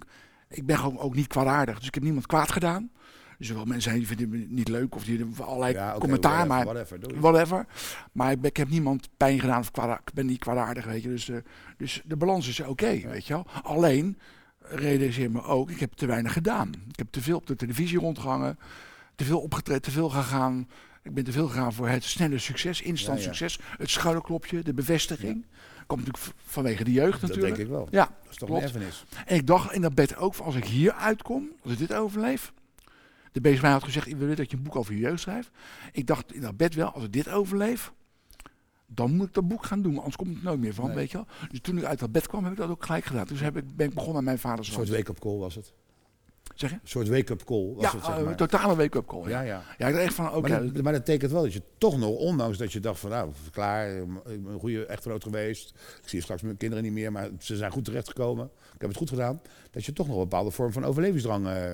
[0.48, 1.78] ik ben gewoon ook niet kwaadaardig.
[1.78, 2.90] Dus ik heb niemand kwaad gedaan.
[3.38, 6.46] Dus er wel mensen zijn die vinden me niet leuk of die allerlei Ja, commentaar,
[6.46, 7.66] whatever, maar whatever, whatever.
[8.12, 11.02] Maar ik ben, ik heb niemand pijn gedaan of kwaada, ik ben niet kwaadaardig, weet
[11.02, 11.08] je.
[11.08, 11.36] Dus, eh,
[11.76, 13.46] dus de balans is oké, weet je wel.
[13.62, 14.18] Alleen
[14.58, 16.68] realiseer me ook, ik heb te weinig gedaan.
[16.88, 18.58] Ik heb te veel op de televisie rondgehangen,
[19.14, 20.68] te veel opgetreden, te veel gegaan.
[21.02, 23.32] Ik ben te veel gegaan voor het snelle succes, instant Ja, ja.
[23.34, 25.46] succes, het schouderklopje, de bevestiging.
[25.86, 27.54] Komt natuurlijk vanwege de jeugd Dat natuurlijk.
[27.56, 27.88] denk ik wel.
[27.90, 28.62] Ja, Dat is toch klopt.
[28.64, 29.04] een erfenis.
[29.26, 32.52] en ik dacht in dat bed ook, als ik hier uitkom, als ik dit overleef.
[33.32, 35.50] De mij had gezegd, ik wil dat je een boek over je jeugd schrijft.
[35.92, 37.92] Ik dacht in dat bed wel, als ik dit overleef,
[38.86, 39.96] dan moet ik dat boek gaan doen.
[39.96, 40.94] Anders komt het nooit meer van, Nee.
[40.94, 41.26] weet je wel.
[41.50, 43.26] Dus toen ik uit dat bed kwam, heb ik dat ook gelijk gedaan.
[43.26, 44.98] Dus heb ik, ben ik begonnen aan mijn vaders Een soort hand.
[44.98, 45.72] wake-up call was het.
[46.62, 46.76] Zeg je?
[46.82, 48.36] Een soort wake-up call was Ja, het, zeg eh, maar.
[48.36, 49.22] totale wake-up call.
[49.22, 49.62] Ja, Ja, ja.
[49.78, 49.86] ja.
[49.86, 50.48] ik dacht echt van, oké.
[50.48, 53.10] Maar, dat, maar dat betekent wel dat je toch nog, ondanks dat je dacht van
[53.10, 55.74] nou, klaar, ik ben een goede echtgenoot geweest.
[56.02, 58.44] Ik zie straks mijn kinderen niet meer, maar ze zijn goed terechtgekomen.
[58.74, 59.40] Ik heb het goed gedaan.
[59.70, 61.72] Dat je toch nog een bepaalde vorm van overlevingsdrang eh,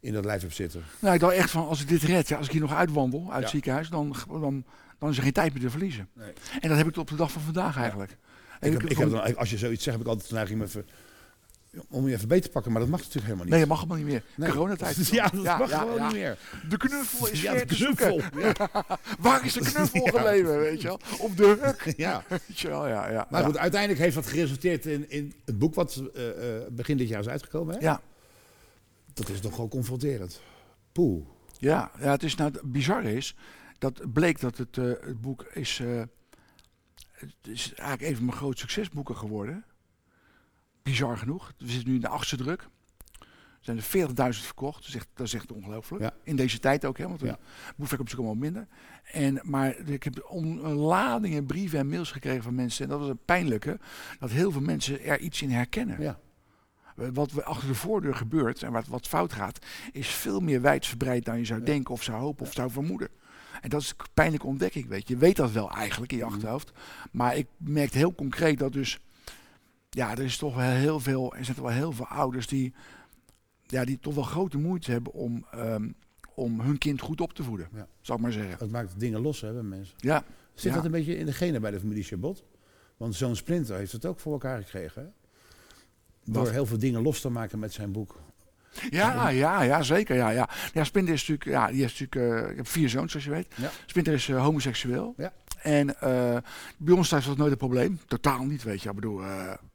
[0.00, 0.82] in dat lijf hebt zitten.
[1.00, 3.20] Nou, ik dacht echt van, als ik dit red, ja, als ik hier nog uitwandel
[3.20, 3.38] uit Ja.
[3.40, 4.64] het ziekenhuis, dan, dan,
[4.98, 6.08] dan is er geen tijd meer te verliezen.
[6.12, 6.32] Nee.
[6.60, 8.16] En dat heb ik tot op de dag van vandaag eigenlijk.
[8.60, 10.58] En Ik heb, ik heb dan, als je zoiets zegt, heb ik altijd de neiging
[11.88, 12.72] om je even beter te pakken.
[12.72, 13.52] Maar dat mag natuurlijk helemaal niet.
[13.52, 14.24] Nee, dat mag helemaal niet meer.
[14.36, 14.50] Nee.
[14.50, 15.08] Coronatijd.
[15.14, 16.06] Ja, dat mag ja, gewoon ja.
[16.06, 16.38] niet meer.
[16.68, 18.20] De knuffel is de te knuffel.
[19.20, 21.00] Waar is de knuffel gebleven, weet je wel?
[21.18, 21.94] Op de huk.
[21.96, 22.24] ja.
[22.28, 23.26] Weet je wel, ja, ja.
[23.30, 27.08] Maar goed, uiteindelijk heeft dat geresulteerd in, in het boek wat eh, eh, begin dit
[27.08, 27.74] jaar is uitgekomen.
[27.74, 27.80] Hè?
[27.80, 28.00] Ja,
[29.14, 30.40] Dat is toch gewoon confronterend.
[30.92, 31.26] Poeh.
[31.58, 33.36] Ja, ja het is nou het bizarre is
[33.78, 35.80] dat bleek dat het, eh, het boek is,
[37.12, 39.64] het is eigenlijk een van mijn groot succesboeken geworden.
[40.84, 41.52] Bizar genoeg.
[41.58, 42.68] We zitten nu in de achtste druk.
[43.20, 44.78] Er zijn er 40.000 verkocht.
[44.78, 46.02] Dat is echt, dat is echt ongelooflijk.
[46.02, 46.12] Ja.
[46.24, 47.38] In deze tijd ook, hè, want Ja.
[47.76, 48.66] boekverkoop is ook allemaal minder.
[49.12, 50.26] En, maar ik heb
[50.62, 52.84] ladingen brieven en mails gekregen van mensen.
[52.84, 53.78] En dat was het pijnlijke.
[54.18, 56.00] Dat heel veel mensen er iets in herkennen.
[56.00, 56.18] Ja.
[56.94, 61.38] Wat achter de voordeur gebeurt en wat, wat fout gaat, is veel meer wijdverbreid dan
[61.38, 63.08] je zou denken of zou hopen of zou vermoeden.
[63.60, 65.14] En dat is een pijnlijke ontdekking, weet je.
[65.14, 66.32] Je weet dat wel eigenlijk in je Mhm.
[66.34, 66.72] achterhoofd.
[67.12, 68.98] Maar ik merkte heel concreet dat dus,
[69.94, 72.74] ja, er is toch wel heel veel, er zijn toch wel heel veel ouders die,
[73.66, 75.88] ja, die toch wel grote moeite hebben om, ehm,
[76.34, 77.86] om hun kind goed op te voeden, Ja.
[78.00, 78.58] zal ik maar zeggen.
[78.58, 79.94] Dat maakt dingen los hè, bij mensen.
[79.98, 80.76] Ja, Zit Ja.
[80.76, 82.44] dat een beetje in de genen bij de familie Chabot?
[82.96, 85.02] Want zo'n Splinter heeft het ook voor elkaar gekregen.
[85.02, 85.08] Hè?
[86.32, 86.52] Door Wat?
[86.52, 88.20] heel veel dingen los te maken met zijn boek.
[88.90, 90.16] Ja, ja, ja, zeker.
[90.16, 90.48] Ja, ja.
[90.72, 93.32] ja Splinter is natuurlijk, ja, die heeft natuurlijk, eh, ik heb vier zoons zoals je
[93.32, 93.46] weet.
[93.94, 94.12] Ja.
[94.12, 95.14] Is eh, homoseksueel.
[95.16, 95.32] Ja.
[95.62, 96.36] En eh,
[96.76, 98.00] bij ons thuis was dat nooit een probleem.
[98.06, 98.88] Totaal niet, weet je.
[98.88, 99.22] Ik bedoel,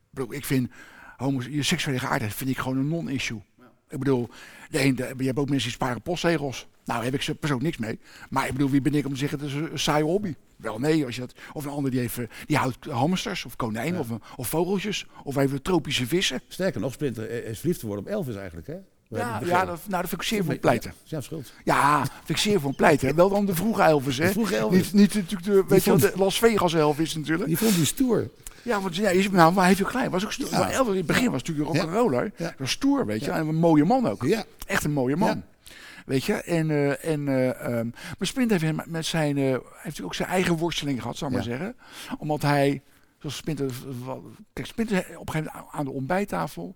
[0.10, 0.69] ik bedoel, ik vind
[1.17, 3.41] homos je seksuele geaardheid vind ik gewoon een non-issue.
[3.89, 4.30] Ik bedoel,
[4.69, 6.67] de een, de- je hebt ook mensen die sparen postzegels.
[6.86, 8.00] Nou, heb ik ze persoonlijk niks mee.
[8.30, 10.34] Maar ik bedoel, wie ben ik om te zeggen, dat is een saaie hobby.
[10.56, 13.93] Wel nee, als je dat, of een ander die, heeft, die houdt hamsters of konijnen
[13.93, 14.00] Ja.
[14.00, 15.06] of, of vogeltjes.
[15.24, 16.41] Of even tropische vissen.
[16.48, 18.67] Sterker nog, Splinter is verliefd geworden op Elvis eigenlijk.
[18.67, 18.76] Hè?
[19.10, 20.93] Ja, ja dat, nou, dat vind ik zeer voor pleiten.
[21.04, 21.54] Ja, schuld.
[21.63, 23.15] Ja, vind ik zeer voor pleiten.
[23.15, 24.26] Wel dan de vroege Elvis, hè?
[24.26, 24.91] De vroege Elvis.
[24.91, 27.48] Niet, niet natuurlijk de, weet je de Las Vegas Elvis natuurlijk.
[27.48, 28.30] Die vond hij stoer.
[28.63, 30.10] Ja, want ja, is, nou, maar hij heeft ook klein.
[30.12, 30.50] Was ook stoer.
[30.50, 30.60] Ja.
[30.60, 31.76] Maar Elvis in het begin was natuurlijk een.
[32.38, 32.45] Ja.
[32.45, 33.32] Dat was stoer, weet je.
[33.32, 34.24] En een mooie man ook.
[34.24, 35.43] Ja, Echt een mooie man.
[36.06, 40.06] Weet je, en, eh, en eh, ehm, maar Splinter heeft met zijn, eh, heeft natuurlijk
[40.06, 41.76] ook zijn eigen worsteling gehad, zou ik maar zeggen.
[42.17, 42.82] Omdat hij,
[43.19, 43.72] zoals Splinter,
[44.06, 46.76] wel- kijk, Splinter op een gegeven moment aan de ontbijttafel.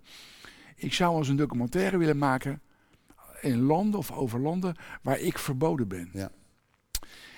[0.84, 2.60] Ik zou eens een documentaire willen maken
[3.40, 6.08] in landen of over landen waar ik verboden ben.
[6.12, 6.30] Ja.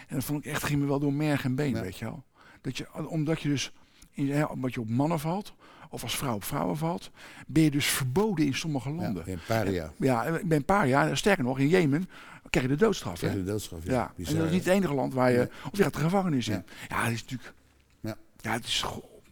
[0.09, 1.81] En dat vond ik echt, ging me wel door merg en been, Ja.
[1.81, 2.25] weet je wel.
[2.61, 3.73] Dat je, omdat je dus,
[4.11, 5.55] in, omdat je op mannen valt,
[5.91, 7.11] of als vrouw op vrouwen valt,
[7.47, 9.23] ben je dus verboden in sommige landen.
[9.27, 9.93] ja, in Paria.
[9.99, 12.09] Ja, ik ben een paar jaar, sterker nog, in Jemen
[12.51, 13.19] krijg je de doodstraf.
[13.19, 13.39] Krijg Hè?
[13.39, 13.85] je de doodstraf.
[13.85, 16.01] Ja, Ja, en dat is niet het enige land waar je, of je gaat de
[16.01, 16.65] gevangenis in.
[16.89, 17.03] Ja.
[17.03, 17.53] Dat is natuurlijk,
[18.01, 18.17] Ja.
[18.41, 18.85] ja, het is,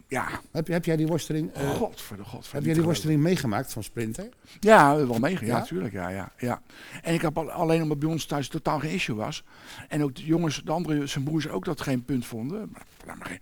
[0.09, 2.53] ja, Heb, heb jij die worsteling, eh, god voor de god.
[2.53, 4.29] heb jij die worsteling meegemaakt van Splinter?
[4.61, 5.93] Ja, wel meegegaan, ja, natuurlijk.
[5.93, 6.63] Ja, ja, ja.
[7.03, 9.45] En ik heb al, alleen omdat bij ons thuis totaal geen issue was.
[9.89, 12.71] En ook de jongens, de andere, zijn broers ook dat geen punt vonden.
[12.73, 13.41] Maar, maar geen-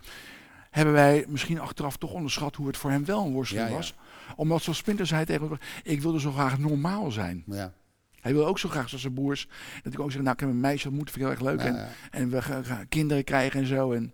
[0.70, 3.76] hebben wij misschien achteraf toch onderschat hoe het voor hem wel een worsteling Ja, ja.
[3.78, 3.94] was.
[4.36, 7.42] Omdat zoals Splinter zei tegen ik wilde zo graag normaal zijn.
[7.46, 7.72] Ja.
[8.20, 9.48] Hij wil ook zo graag zoals zijn broers.
[9.82, 11.66] Dat ik ook zeg, nou ik heb een meisje ontmoet, vind ik heel erg leuk.
[11.74, 13.92] En, en we gaan, gaan kinderen krijgen en zo.
[13.92, 14.12] En,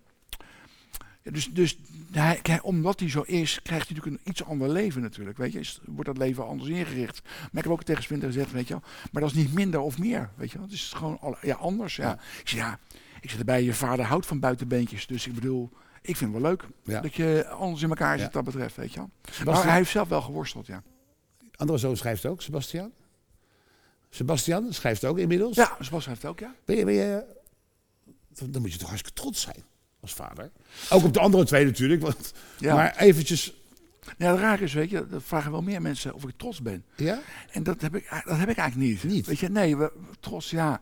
[1.23, 1.77] Ja, dus dus
[2.11, 5.37] hij, omdat hij zo is, krijgt hij natuurlijk een iets ander leven natuurlijk.
[5.37, 7.21] Weet je, Is- wordt dat leven anders ingericht.
[7.23, 8.83] Maar ik heb ook tegen Splinter gezegd, weet je wel.
[9.11, 10.65] Maar dat is niet minder of meer, weet je wel.
[10.65, 12.13] Het is gewoon al- ja, anders, ja.
[12.41, 12.79] Ik zeg, ja,
[13.21, 15.07] ik zit erbij, je vader houdt van buitenbeentjes.
[15.07, 15.69] Dus ik bedoel,
[16.01, 17.01] ik vind het wel leuk Ja.
[17.01, 18.31] dat je anders in elkaar zit Ja.
[18.33, 19.09] dat betreft, weet je wel.
[19.25, 20.83] Maar Sebastian, hij heeft zelf wel geworsteld, ja.
[21.55, 22.91] andere zoon schrijft ook, Sebastian.
[24.09, 25.55] Sebastian schrijft ook inmiddels.
[25.55, 26.55] Ja, Sebas heeft het ook, ja.
[26.65, 27.23] Ben je, ben je,
[28.29, 29.63] dan dan moet je toch hartstikke trots zijn
[30.01, 30.51] als vader.
[30.89, 32.01] Ook op de andere twee natuurlijk.
[32.01, 32.75] Want, ja.
[32.75, 33.53] Maar eventjes,
[34.17, 36.83] Ja, het raar is, weet je, dat vragen wel meer mensen of ik trots ben.
[36.95, 37.19] ja?
[37.51, 39.03] En dat heb ik, dat heb ik eigenlijk niet.
[39.03, 39.25] Niet?
[39.27, 40.81] Weet je, nee, we, trots, ja.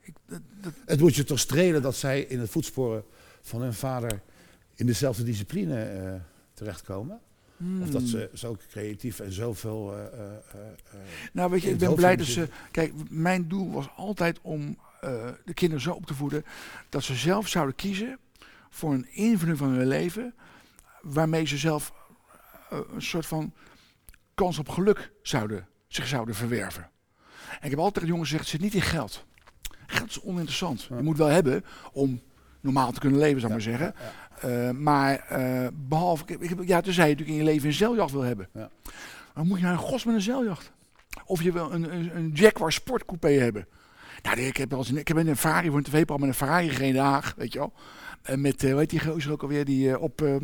[0.00, 3.04] Ik, dat, dat- Het moet je toch strelen dat zij in het voetsporen
[3.42, 4.20] van hun vader
[4.74, 6.12] in dezelfde discipline eh,
[6.54, 7.20] terechtkomen?
[7.82, 8.10] Of dat hmm.
[8.10, 9.92] ze zo creatief en zoveel...
[9.96, 10.60] eh, eh, eh,
[10.92, 10.98] eh,
[11.32, 12.48] Nou, weet je, ik ben blij dat ze.
[12.70, 16.44] Kijk, mijn doel was altijd om eh, de kinderen zo op te voeden
[16.88, 18.18] dat ze zelf zouden kiezen
[18.70, 20.34] voor een invulling van hun leven
[21.02, 21.92] waarmee ze zelf
[22.70, 23.52] eh, een soort van
[24.34, 26.90] kans op geluk zouden, zich zouden verwerven.
[27.50, 29.24] En ik heb altijd jongens gezegd: het zit niet in geld.
[29.86, 30.82] Geld is oninteressant.
[30.82, 30.96] Ja.
[30.96, 32.20] Je moet wel hebben om
[32.60, 33.94] normaal te kunnen leven, zou ik ja, maar zeggen.
[33.98, 37.74] ja, Eh, maar eh, behalve, ik, ik, ja, tenzij je natuurlijk in je leven een
[37.74, 38.48] zeiljacht wil hebben.
[38.52, 38.70] Ja.
[39.34, 40.72] Dan moet je naar een gos met een zeiljacht.
[41.24, 43.66] Of je wil een, een, een Jaguar sportcoupé hebben.
[44.22, 46.34] Nou, ik heb, wel eens een, ik heb in een Ferrari voor een tv-programma met
[46.34, 47.72] een Ferrari Den Haag, weet je wel.
[48.22, 50.34] En met, eh, hoe heet die gozer ook alweer, die eh, op, eh,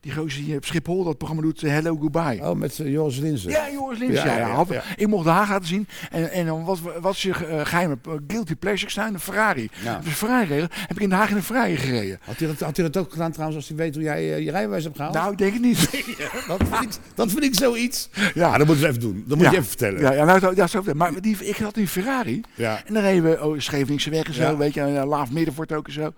[0.00, 2.40] die gozer die op Schiphol dat programma doet, eh, Hello Goodbye.
[2.42, 3.50] Oh, met eh, Joris Linzen.
[3.50, 4.12] Ja, Joris Lins.
[4.14, 4.82] Ja, Ja, ja, ja, ja, ja.
[4.96, 5.88] Ik mocht de Haag laten zien.
[6.10, 9.14] En, en dan wat, wat je eh, geheime eh, guilty pleasure staan?
[9.14, 9.68] Een Ferrari.
[9.84, 10.00] Ja.
[10.04, 10.54] Dus Ferrari.
[10.60, 12.18] Heb ik in Den Haag in een Ferrari gereden.
[12.22, 14.44] Had hij, dat, had hij dat ook gedaan trouwens als hij weet hoe jij eh,
[14.44, 15.14] je rijbewijs hebt gehaald?
[15.14, 15.78] Nou, ik denk het niet.
[16.48, 18.08] dat, vind ik, dat vind ik zoiets.
[18.12, 18.30] Ja.
[18.34, 19.24] Ja, dat moeten we even doen.
[19.26, 19.50] Dat moet Ja.
[19.52, 20.00] je even vertellen.
[20.00, 22.40] Ja, ja nou, is ook, maar die, ik had een Ferrari.
[22.54, 22.82] Ja.
[22.86, 24.56] En dan reden we oh, Scheveningse weg en zo, Ja.
[24.56, 26.12] weet je, en uh, Laaf Middenvoort ook en zo.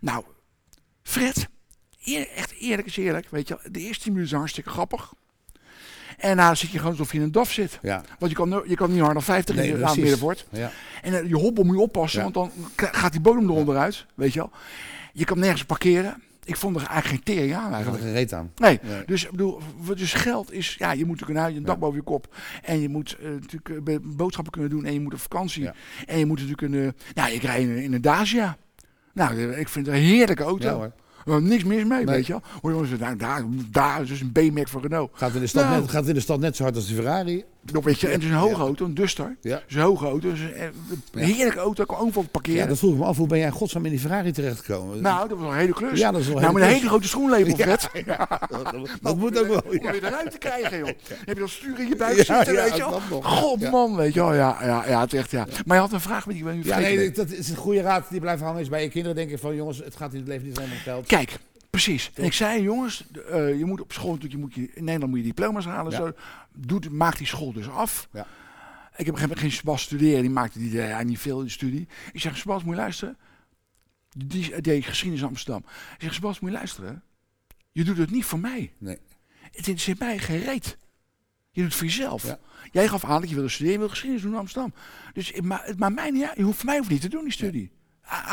[0.00, 0.24] Nou,
[1.06, 1.48] Fred,
[2.04, 5.12] eer- echt eerlijk is eerlijk, weet je, wel, de eerste tien minuten is hartstikke grappig.
[6.16, 7.78] En daarna zit je gewoon alsof je in een DAF zit.
[7.82, 8.02] Ja.
[8.18, 9.98] Want je kan, je kan niet harder dan 50 Nee, in de precies.
[9.98, 10.46] middenvoort.
[10.50, 10.70] Ja.
[11.02, 12.30] En eh, je hobbel moet je oppassen, Ja.
[12.30, 14.06] want dan gaat die bodem eronder uit.
[14.14, 14.50] Weet je wel.
[15.12, 16.22] Je kan nergens parkeren.
[16.44, 18.02] Ik vond er eigenlijk geen tering aan er eigenlijk.
[18.02, 18.52] geen reet aan.
[18.56, 19.04] Nee, Nee.
[19.06, 19.60] dus ik bedoel,
[19.96, 22.36] dus geld is, ja, je moet natuurlijk een, huis, een dak boven je kop.
[22.62, 25.70] En je moet eh, natuurlijk eh, boodschappen kunnen doen en je moet op vakantie.
[26.06, 28.56] En je moet natuurlijk een, nou, ik rij in, in een Dacia.
[29.16, 30.66] Nou, ik vind het een heerlijke auto.
[30.68, 30.92] Ja hoor.
[31.34, 32.04] Er niks mis mee, Nee.
[32.04, 32.42] weet je wel.
[32.62, 35.10] Hoor jongens, nou, daar, daar is dus een B-Mac van Renault.
[35.14, 35.80] Gaat in, de stad Nou.
[35.80, 37.44] net, gaat in de stad net zo hard als die Ferrari.
[37.72, 38.60] Dat weet je, en het is een hoge Ja.
[38.60, 39.36] auto, een Duster.
[39.40, 39.54] Ja.
[39.54, 40.66] Het is een hoge auto, het is een, eh,
[41.12, 42.60] een heerlijke auto, ik kan overal parkeren.
[42.60, 43.16] Ja, dat vroeg ik me af.
[43.16, 45.00] Hoe ben jij godsnaam in die Ferrari terechtgekomen?
[45.02, 45.98] nou, dat was een hele klus.
[45.98, 47.88] Ja, dat is wel nou, met een hele grote schoenlepel, Fred.
[49.02, 49.62] dat moet ook wel.
[49.66, 49.90] Om Ja.
[49.92, 50.86] weer eruit te krijgen, joh.
[50.86, 50.94] Dan
[51.24, 52.90] heb je dat stuur in je buik zitten, ja, weet je wel.
[53.08, 53.24] dat.
[53.24, 53.70] God, Ja.
[53.70, 54.34] man, weet je wel.
[54.34, 55.46] Ja, ja, ja, het echt, ja.
[55.66, 57.56] Maar je had een vraag met die ik ben nu Ja, nee, dat is een
[57.56, 58.60] goede raad die blijft hangen.
[58.60, 60.76] Is bij je kinderen denken van jongens, het gaat in het leven niet alleen om
[60.76, 61.06] geld.
[61.06, 61.36] Kijk,
[61.82, 62.10] precies.
[62.14, 65.10] En ik zei, jongens, eh, je moet op school natuurlijk, je moet je, in Nederland
[65.10, 65.92] moet je diploma's halen.
[65.92, 65.96] Ja.
[65.98, 66.12] Zo.
[66.54, 68.08] Doe, maak die school dus af.
[68.12, 68.26] Ja.
[68.96, 71.88] Ik heb geen Sebas studeren, die maakte die, eh, ja, niet veel in de studie.
[72.12, 73.16] Ik zeg, Sebas, moet je luisteren?
[74.16, 75.64] Die deed geschiedenis in Amsterdam.
[75.94, 77.02] Ik zeg, Sebas, moet je luisteren?
[77.72, 78.72] Je doet het niet voor mij.
[78.78, 78.98] Nee.
[79.42, 80.76] Het interesseert mij geen reet.
[81.50, 82.22] Je doet het voor jezelf.
[82.26, 82.38] Ja.
[82.72, 84.74] Jij gaf aan dat je wilde studeren, je wilde geschiedenis doen in Amsterdam.
[85.12, 86.30] Dus het ma- het maakt mij niet.
[86.36, 87.70] Je hoeft voor mij hoeft niet te doen, die studie.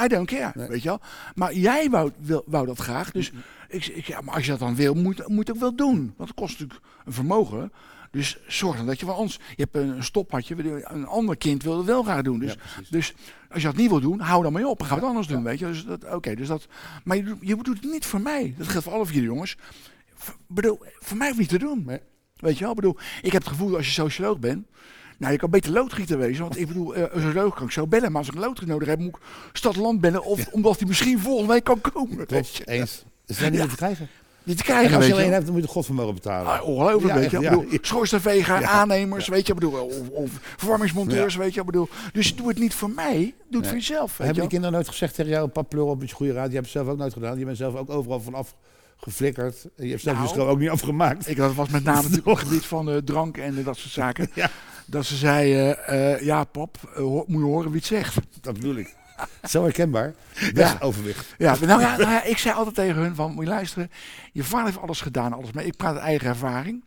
[0.04, 0.68] I, don't care, Nee.
[0.68, 1.00] weet je wel.
[1.36, 3.12] Maar jij wou, wil, wou dat graag.
[3.12, 3.32] Dus
[3.68, 6.14] ik, ik, ja, maar als je dat dan wil, moet, moet ook wel doen.
[6.18, 7.72] Want het kost natuurlijk een vermogen.
[8.12, 9.40] Dus zorg dan dat je wel ons.
[9.56, 12.40] Je hebt een stoppadje, een ander kind wil het wel graag doen.
[12.40, 12.60] Dus, Ja,
[12.90, 13.14] dus
[13.50, 14.82] als je dat niet wil doen, hou dan maar op.
[14.82, 15.66] Gaan we het anders doen, weet je.
[15.66, 16.68] Dus dat, oké, dus dat,
[17.04, 18.54] maar je, doet- je doet het niet voor mij.
[18.58, 19.56] Dat geldt voor alle vier jongens.
[20.16, 21.84] V- bedoel, voor mij hoeft niet te doen.
[21.86, 22.00] Nee.
[22.36, 22.74] Weet je wel?
[22.74, 24.68] Bedoel, ik heb het gevoel als je socioloog bent.
[25.18, 26.42] Nou, je kan beter loodgieter wezen.
[26.44, 28.12] Want ik bedoel, eh, als een lood kan ik zo bellen.
[28.12, 29.22] Maar als ik een loodgieter nodig heb, moet ik
[29.54, 30.24] stad-land bellen.
[30.24, 32.26] Of omdat hij misschien volgende week kan komen.
[32.26, 33.04] Klopt, eens.
[33.26, 34.08] Ze zijn niet te krijgen.
[34.46, 36.52] Niet te En krijgen, als je alleen hebt, dan moet je het godvermogen betalen.
[36.52, 37.40] Ah, ongelooflijk, Ja, weet je.
[37.40, 37.50] ja.
[37.50, 39.54] bedoel, schoorsteenveger, aannemers, weet je.
[39.54, 41.60] Ik bedoel, of, of verwarmingsmonteurs, weet je.
[41.60, 43.62] Ik bedoel, dus doe het niet voor mij, doe het Nee.
[43.64, 44.42] voor jezelf, Hebben je.
[44.42, 46.48] die kinderen nooit gezegd tegen jou, pap pleur op je goede raad?
[46.48, 47.40] Je hebt het zelf ook nooit gedaan.
[47.40, 48.56] Je bent zelf ook overal vanaf
[48.98, 49.66] geflikkerd.
[49.76, 50.50] En je hebt zelf Nou.
[50.50, 51.30] ook niet afgemaakt.
[51.30, 53.78] Ik, dat was met name natuurlijk op het gebied van eh, drank en eh, dat
[53.78, 54.30] soort zaken.
[54.36, 54.50] Ja.
[54.86, 58.16] Dat ze zei, eh, ja pap, eh, moet je horen wie het zegt.
[58.42, 58.96] Dat bedoel ik.
[59.50, 60.14] Zo herkenbaar.
[60.54, 60.78] Ja.
[60.80, 61.36] Overwicht.
[61.38, 63.92] Ja, nou ja, nou ja, ik zei altijd tegen hun van, moet je luisteren,
[64.32, 65.66] je vader heeft alles gedaan, alles mee.
[65.66, 66.84] Ik praat uit eigen ervaring.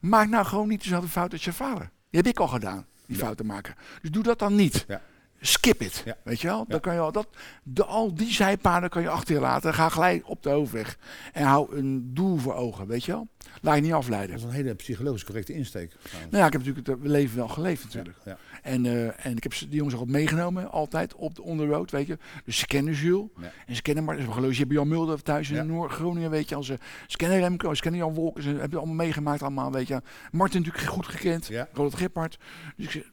[0.00, 1.90] Maak nou gewoon niet dezelfde fout als je vader.
[2.10, 3.22] Die heb ik al gedaan, die Ja.
[3.24, 3.74] fouten maken.
[4.02, 4.84] Dus doe dat dan niet.
[4.88, 5.00] Ja.
[5.46, 6.16] Skip it, Ja.
[6.22, 6.64] weet je wel?
[6.68, 7.26] Dan kan je al, dat,
[7.62, 9.74] de, al die zijpaden kan je achter je laten.
[9.74, 10.98] Ga gelijk op de hoofdweg.
[11.32, 13.28] En hou een doel voor ogen, weet je wel?
[13.62, 14.30] Laat je niet afleiden.
[14.30, 15.90] Dat is een hele psychologisch correcte insteek.
[15.90, 16.30] trouwens.
[16.30, 18.16] Nou ja, ik heb natuurlijk het leven wel geleefd natuurlijk.
[18.24, 22.06] Ja, En, eh, en ik heb die jongens ook meegenomen, altijd op de onderroad, weet
[22.06, 22.18] je.
[22.44, 23.28] Dus ze kennen Jules.
[23.66, 25.66] En ze kennen maar, ze hebben je hebt Jan Mulder thuis in.
[25.66, 26.54] Noord-Groningen, weet je.
[26.54, 29.72] Als ze, ze kennen Remco, ze kennen Jan Wolken, ze hebben het allemaal meegemaakt allemaal,
[29.72, 30.02] weet je.
[30.32, 31.68] Martin natuurlijk goed gekend, Ja.
[31.72, 32.38] Ronald Gippard.
[32.76, 33.06] Dus ik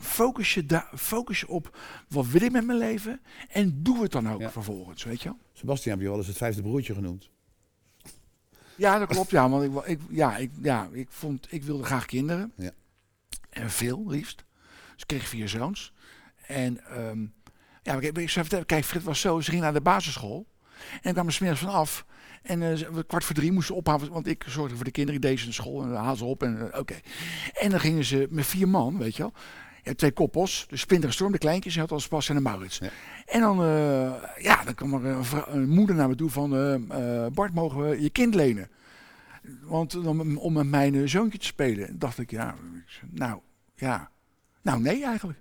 [0.00, 3.20] focus je, daar, focus je op, wat wil ik met mijn leven?
[3.48, 4.50] En doe het dan ook Ja.
[4.50, 5.38] vervolgens, weet je wel.
[5.52, 7.30] Sebastian heb je wel eens het vijfde broertje genoemd.
[8.76, 9.48] Ja, dat klopt, ja.
[9.48, 12.52] Want ik, ik, ja, ik, ja, ik, vond, ik wilde graag kinderen.
[12.56, 12.70] Ja.
[13.50, 14.44] En veel, liefst.
[14.92, 15.92] Dus ik kreeg vier zoons.
[16.46, 17.26] En ehm,
[17.82, 20.46] ja, ik, ik kijk, Frit was zo, ze ging naar de basisschool.
[21.02, 22.04] En ik kwam er smiddags vanaf.
[22.42, 25.20] En eh, ze- kwart voor drie moesten ze ophalen, want ik zorgde voor de kinderen.
[25.20, 26.94] Ik deed ze naar school en dan haalden ze op en eh, oké.
[27.52, 29.32] En dan gingen ze met vier man, weet je wel.
[29.82, 32.78] Ja, twee koppels, en Storm, de kleintjes, en had als Bas en de Maurits.
[32.78, 32.88] Ja.
[33.26, 34.12] En dan, eh,
[34.42, 35.16] ja, dan kwam er
[35.48, 36.50] een, moeder naar me toe van,
[37.34, 38.70] Bart, mogen we je kind lenen?
[39.62, 41.88] Want dan, om met mijn zoontje te spelen.
[41.88, 42.54] En dacht ik, ja,
[43.10, 43.40] nou,
[43.74, 44.10] ja.
[44.62, 45.38] Nou, nee eigenlijk.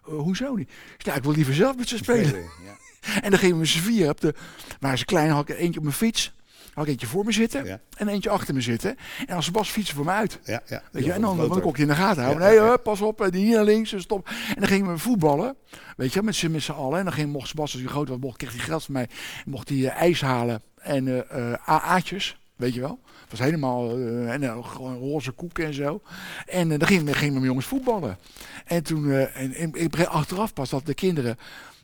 [0.00, 0.68] Hoezo niet?
[0.68, 2.40] Ik zei, nou, ik wil liever zelf met ze spelen.
[2.40, 2.76] Ja.
[3.22, 4.34] En dan gingen we z'n vier op de...
[4.80, 6.32] Waar ze klein had ik er eentje op mijn fiets.
[6.74, 7.64] Had ik eentje voor me zitten.
[7.64, 7.80] Ja.
[7.96, 8.96] En eentje achter me zitten.
[9.26, 10.38] En als Bas fietsen voor me uit.
[10.44, 10.82] Ja, ja.
[10.92, 12.48] Weet je, en dan moet ik ook in de gaten houden.
[12.48, 14.28] Nee, pas op, en die hier naar links, en stop.
[14.28, 15.56] En dan gingen we voetballen,
[15.96, 16.98] weet je, met z'n allen.
[16.98, 19.08] En dan ging, mocht Bas, als hij groot was, mocht, kreeg hij geld van mij.
[19.46, 23.00] Mocht hij eh, ijs halen en eh eh, AA'tjes, weet je wel.
[23.30, 26.02] Het was helemaal, eh, en dan gewoon roze koeken en zo.
[26.46, 28.18] En eh, dan gingen we mijn jongens voetballen.
[28.64, 31.38] En toen, eh, en, en ik achteraf pas dat de kinderen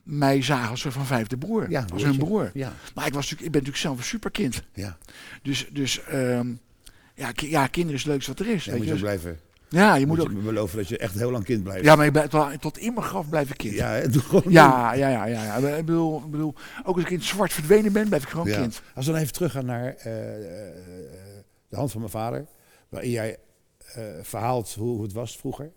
[0.06, 1.70] mij zagen als een soort van vijfde broer.
[1.70, 2.50] Ja, als hun broer.
[2.54, 4.62] Ja, Maar ik, was natuurlijk, ik ben natuurlijk zelf een superkind.
[4.72, 4.98] ja.
[5.42, 6.52] Dus, dus ehm,
[7.14, 8.64] ja, ki- ja, kinderen is het leukste wat er is.
[8.64, 8.94] ja weet moet je.
[8.94, 9.38] je Dus- blijven.
[9.68, 10.42] ja, je Moet moet je ook.
[10.44, 11.84] beloven dat je echt heel lang kind blijft.
[11.84, 13.74] Ja, maar ik ben, tot, tot in mijn graf blijf ik kind.
[13.74, 13.94] Ja,
[14.48, 15.58] Ja, ja, ja, ja.
[15.58, 16.54] ja, Ik, bedoel, ik bedoel,
[16.84, 18.60] ook als ik in het zwart verdwenen ben, blijf ik gewoon Ja.
[18.60, 18.82] kind.
[18.94, 20.74] Als we dan even teruggaan naar eh, eh,
[21.68, 22.46] de hand van mijn vader,
[22.88, 23.38] waarin jij
[23.94, 25.70] eh, verhaalt hoe, hoe het was vroeger.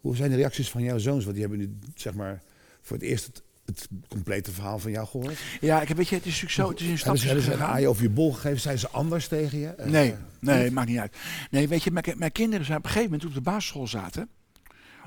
[0.00, 1.22] Hoe zijn de reacties van jouw zoons?
[1.24, 2.42] Want die hebben nu zeg maar
[2.82, 5.38] voor het eerst het het complete verhaal van jou gehoord?
[5.60, 7.52] Ja, ik heb, weet je, het is natuurlijk zo, het is ze, stapjes hebben ze
[7.52, 8.60] een aai over je bol gegeven?
[8.60, 9.68] Zijn ze anders tegen je?
[9.68, 11.16] Eh, Nee, nee, maakt niet uit.
[11.50, 13.86] Nee, weet je, mijn, mijn kinderen zijn op een gegeven moment toen op de basisschool
[13.86, 14.28] zaten,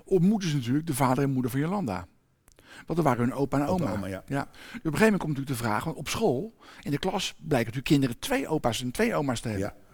[0.04, 2.08] ontmoeten ze natuurlijk de vader en moeder van Jolanda.
[2.86, 3.92] Want dat waren hun opa en oma.
[3.92, 4.24] oma, ja.
[4.28, 7.34] Dus op een gegeven moment komt natuurlijk de vraag, want op school, in de klas,
[7.38, 9.74] blijken natuurlijk kinderen twee opa's en twee oma's te hebben.
[9.78, 9.88] Ja.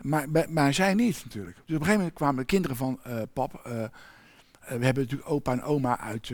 [0.00, 1.56] Maar, maar zij niet natuurlijk.
[1.56, 3.54] Dus op een gegeven moment kwamen de kinderen van eh, pap.
[3.64, 3.72] eh,
[4.78, 6.30] we hebben natuurlijk opa en oma uit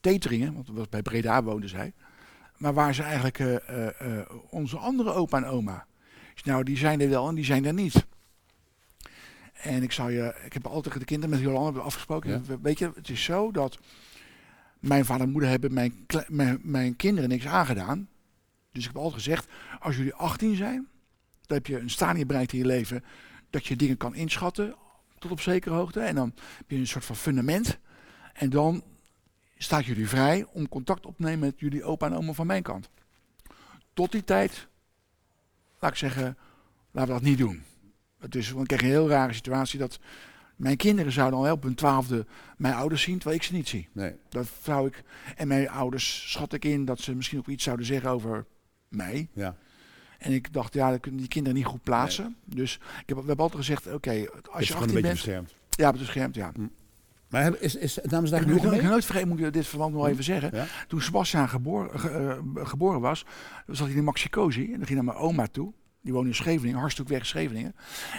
[0.00, 1.92] Teteringen, want dat was bij Breda woonden zij.
[2.56, 5.86] Maar waar ze eigenlijk eh, eh, eh, onze andere opa en oma?
[6.44, 8.06] Nou, die zijn er wel en die zijn er niet.
[9.52, 12.44] En ik zou je, ik heb altijd de kinderen met Jolanda hebben afgesproken.
[12.48, 12.60] Ja.
[12.60, 13.78] Weet je, het is zo dat
[14.78, 18.08] mijn vader en moeder hebben mijn, mijn, mijn kinderen niks aangedaan.
[18.72, 19.48] Dus ik heb altijd gezegd,
[19.80, 20.88] als jullie 18 zijn,
[21.46, 23.04] dan heb je een stadium bereikt in je leven
[23.50, 24.74] dat je dingen kan inschatten
[25.18, 26.00] tot op zekere hoogte.
[26.00, 27.78] En dan heb je een soort van fundament.
[28.32, 28.82] En dan
[29.62, 32.62] staat jullie vrij om contact op te nemen met jullie opa en oma van mijn
[32.62, 32.90] kant.
[33.92, 34.68] Tot die tijd,
[35.78, 36.36] laat ik zeggen,
[36.90, 37.62] laten we dat niet doen.
[38.18, 39.98] Het is, want ik krijg een heel rare situatie dat
[40.56, 43.68] mijn kinderen zouden al wel op hun twaalfde mijn ouders zien, terwijl ik ze niet
[43.68, 43.88] zie.
[43.92, 44.14] Nee.
[44.28, 45.02] Dat zou ik,
[45.36, 48.46] en mijn ouders schat ik in dat ze misschien ook iets zouden zeggen over
[48.88, 49.28] mij.
[49.32, 49.56] Ja.
[50.18, 52.36] En ik dacht, ja, dat kunnen die kinderen niet goed plaatsen.
[52.44, 55.12] Dus ik heb, we hebben altijd gezegd, oké, als je gewoon 18 een beetje bent...
[55.12, 55.54] beschermd.
[55.70, 56.52] Ja, beschermd, ja.
[57.30, 58.82] Maar is, is, dames en Ik heren, mee?
[58.82, 60.50] nooit vergeten, moet ik dit verband nog even zeggen.
[60.56, 60.64] Ja?
[60.88, 63.24] Toen Sebastian geboren, ge- eh, geboren was,
[63.66, 64.64] zat hij in Maxicosi.
[64.64, 65.72] En dan ging naar mijn oma toe.
[66.02, 67.74] Die woonde in Scheveningen, hartstikke weg in Scheveningen.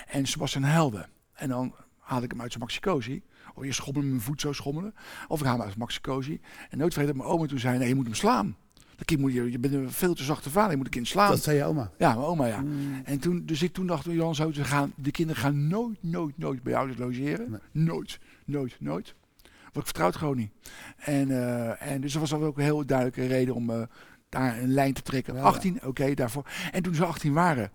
[0.08, 1.06] En Sebastian huilde.
[1.34, 3.22] En dan haalde ik hem uit zijn Maxicosi.
[3.54, 4.94] Of eerst schommelen met mijn voet zo schommelen.
[5.28, 6.40] Of ik haal hem uit zijn Maxicosi.
[6.70, 8.56] En nooit vergeten dat mijn oma toen zei, nee, je moet hem slaan.
[8.96, 11.08] Dat kind moet je, je bent een veel te zachte vader, je moet het kind
[11.08, 11.30] slaan.
[11.30, 11.92] Dat zei je oma.
[11.98, 12.60] Ja, mijn oma, ja.
[12.62, 13.02] Mm.
[13.04, 16.38] En toen, dus ik toen dacht, Jan, zo, ze gaan, de kinderen gaan nooit, nooit,
[16.38, 17.50] nooit bij ouders logeren.
[17.50, 17.86] Nee.
[17.86, 18.20] Nooit,
[18.52, 19.16] nooit, nooit.
[19.62, 20.52] Want ik vertrouw het gewoon niet.
[20.98, 23.82] En, eh, en dus dat was ook een heel duidelijke reden om eh,
[24.30, 25.36] daar een lijn te trekken.
[25.36, 26.50] Ja, 18, oké, daarvoor.
[26.72, 27.72] En toen ze 18 waren,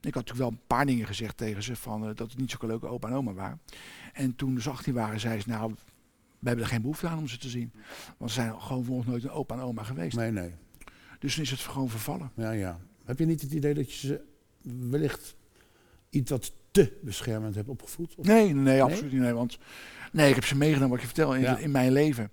[0.00, 2.50] ik had natuurlijk wel een paar dingen gezegd tegen ze, van, eh, dat het niet
[2.50, 3.60] zulke leuke opa en oma waren.
[4.12, 5.74] En toen ze 18 waren, zei ze, nou,
[6.38, 7.72] we hebben er geen behoefte aan om ze te zien.
[8.16, 10.16] Want ze zijn gewoon voor ons nooit een opa en oma geweest.
[10.16, 10.54] Nee, nee.
[11.18, 12.30] Dus is het gewoon vervallen.
[12.34, 12.78] Ja, ja.
[13.04, 14.20] Heb je niet het idee dat je ze
[14.90, 15.36] wellicht
[16.10, 16.52] iets wat
[16.84, 18.14] te beschermend hebt opgevoed?
[18.16, 19.20] Of- Nee, nee, nee, absoluut niet.
[19.20, 19.58] Nee, want
[20.12, 21.56] nee, ik heb ze meegenomen, wat je vertel, in, Ja.
[21.58, 22.30] in mijn leven.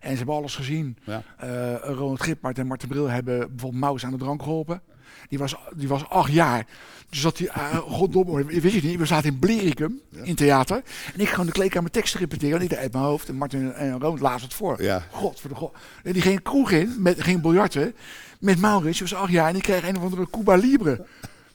[0.00, 0.96] En ze hebben alles gezien.
[1.04, 1.22] Ja.
[1.38, 4.82] Eh, Ronald Gippard en Marten Bril hebben bijvoorbeeld Maus aan de drank geholpen.
[5.28, 6.66] Die was, die was acht jaar.
[7.10, 10.82] Dus dat die, uh, goddomme, weet je niet, we zaten in Blericum, in theater.
[11.14, 12.56] En ik gewoon de kleedkamer teksten repeteren.
[12.56, 13.28] En ik deed uit mijn hoofd.
[13.28, 14.82] En Martin en Ronald lazen het voor.
[14.82, 15.02] Ja.
[15.10, 15.74] God voor de god.
[16.02, 17.94] En die ging kroeg in, met, ging biljarten.
[18.40, 19.46] Met Maurits, die was acht jaar.
[19.46, 21.06] En die kreeg een of andere Cuba Libre.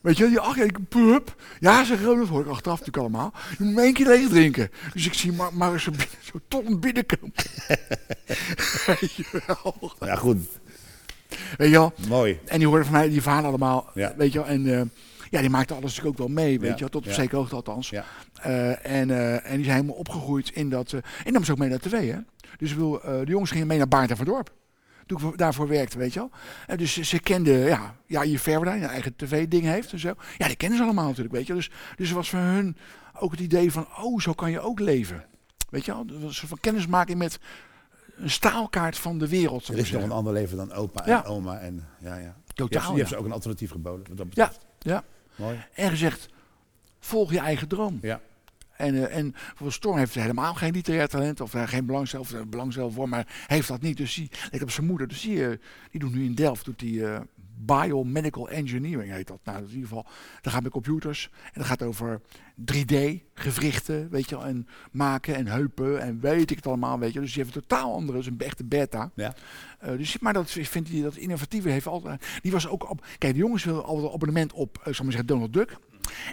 [0.06, 1.36] Weet je, jaar, ik pup.
[1.60, 3.34] Ja, zeg Ronald, hoor ik achteraf natuurlijk allemaal.
[3.58, 4.70] Je moet maar één keer leeg drinken.
[4.94, 5.92] Dus ik zie Mar Maurits zo,
[6.22, 7.32] zo ton binnenkomen.
[8.86, 9.94] Weet je wel.
[10.00, 10.38] Ja, goed.
[11.58, 11.94] Weet je wel.
[12.08, 12.40] Mooi.
[12.46, 13.90] En die hoorde van mij die verhalen allemaal.
[13.94, 14.14] Ja.
[14.18, 14.48] Weet je wel.
[14.48, 14.82] En eh,
[15.30, 16.60] ja, die maakte alles natuurlijk ook wel mee.
[16.60, 16.74] Weet Ja.
[16.74, 16.90] je wel.
[16.90, 17.14] Tot op Ja.
[17.14, 17.90] zekere hoogte althans.
[17.90, 18.06] Ja.
[18.42, 20.94] Eh, en, eh, en die zijn helemaal opgegroeid in dat...
[21.26, 22.18] en nam ze ook mee naar tv, hè.
[22.58, 24.54] Dus eh, de jongens gingen mee naar Baart en Verdorp.
[25.06, 26.30] Toen ik voor- daarvoor werkte, weet je wel.
[26.68, 30.14] En dus ze, kenden, ja, ja, je Verda, een eigen tv-ding heeft en zo.
[30.38, 31.62] Ja, die kennen ze allemaal natuurlijk, weet je wel.
[31.62, 32.78] Dus, dus was voor hun
[33.20, 35.26] ook het idee van, oh, zo kan je ook leven.
[35.70, 37.40] Weet je wel, een soort van kennismaking met
[38.18, 39.68] een staalkaart van de wereld.
[39.68, 41.24] Er is nog een ander leven dan opa Ja.
[41.24, 41.60] en oma.
[41.60, 42.18] En, ja, ja.
[42.18, 44.06] Je hebt, Totaal, je hebt ze ook een alternatief geboden.
[44.08, 45.04] Wat dat Ja, ja.
[45.36, 45.64] Mooi.
[45.74, 46.30] En gezegd,
[47.00, 48.00] volg je eigen droom.
[48.02, 48.20] Ja.
[48.78, 52.36] En, eh, en voor Storm heeft helemaal geen literair talent of uh, geen belangstelling, of
[52.36, 53.98] uh, belangstelling voor, maar heeft dat niet.
[53.98, 55.08] Dus die lijkt op zijn moeder.
[55.08, 55.58] Dus die, eh,
[55.92, 57.20] die doet nu in Delft doet die, eh,
[57.58, 59.40] biomedical engineering heet dat.
[59.44, 60.06] Nou, dat in ieder geval,
[60.42, 62.22] dat gaat met computers en dat gaat over
[62.56, 67.14] 3D, gewrichten, weet je wel, en maken en heupen en weet ik het allemaal, weet
[67.14, 67.20] je.
[67.20, 69.12] Dus die heeft een totaal andere, dus een echte beta.
[69.16, 69.34] Ja.
[69.80, 73.34] Eh, dus, maar dat vindt hij, dat innovatieve heeft altijd, die was ook op, kijk,
[73.34, 75.78] de jongens willen altijd een abonnement op, uh, zal maar zeggen, Donald Duck.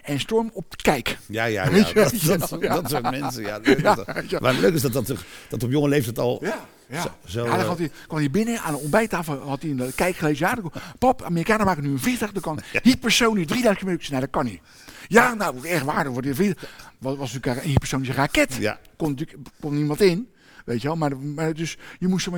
[0.02, 1.18] En Storm op Kijk.
[1.26, 1.92] Ja, ja, ja.
[1.92, 3.42] Dat, dat, dat soort mensen.
[3.42, 4.40] Ja, dat- dat-.
[4.40, 5.12] Maar leuk is dat, dat,
[5.48, 6.38] dat op jonge leeftijd al...
[6.44, 7.14] Ja, ja.
[7.26, 9.76] Zo- ja, dan eh, had hij, kwam hij binnen aan de ontbijttafel, had hij in
[9.76, 10.46] de kijk gelezen.
[10.46, 14.08] Ja, kon- pap, Amerikanen maken nu een vliegtuig, dat kan hypersonisch 3000 km.
[14.10, 14.60] Nou, dat kan niet.
[15.08, 16.70] Ja, nou, echt waar, dan wordt die vliegtuig.
[16.98, 18.54] Wat was natuurlijk een hypersonische raket.
[18.54, 18.78] Ja.
[18.96, 20.28] Kon natuurlijk kon niemand in.
[20.64, 22.32] Weet je wel, maar, maar dus je moest eh,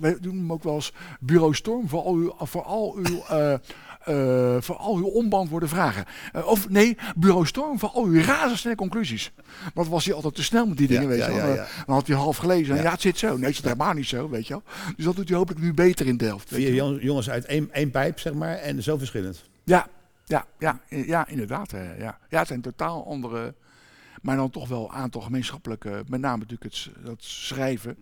[0.00, 3.54] we doen hem ook wel als bureau storm voor al uw, voor al uw, eh,
[4.04, 6.04] eh, voor al uw onbeantwoorde vragen.
[6.32, 9.32] Eh, of nee, bureau storm voor al uw razendsnelle conclusies.
[9.74, 11.54] Want was hij altijd te snel met die dingen, Ja, weet ja, je ja, Eh,
[11.54, 11.66] ja.
[11.86, 12.70] Dan had hij half gelezen.
[12.70, 12.82] en Ja.
[12.82, 13.36] Ja, het zit zo.
[13.36, 14.62] Nee, het zit helemaal niet zo, weet je wel.
[14.96, 16.48] Dus dat doet hij hopelijk nu beter in Delft.
[16.48, 19.42] Vier jongens uit één, één pijp, zeg maar, en zo verschillend.
[19.64, 19.86] Ja,
[20.24, 21.72] ja, ja, ja, inderdaad.
[21.72, 22.18] eh, Ja.
[22.28, 23.54] ja, het zijn totaal andere,
[24.22, 27.98] maar dan toch wel een aantal gemeenschappelijke, met name natuurlijk het, dat schrijven.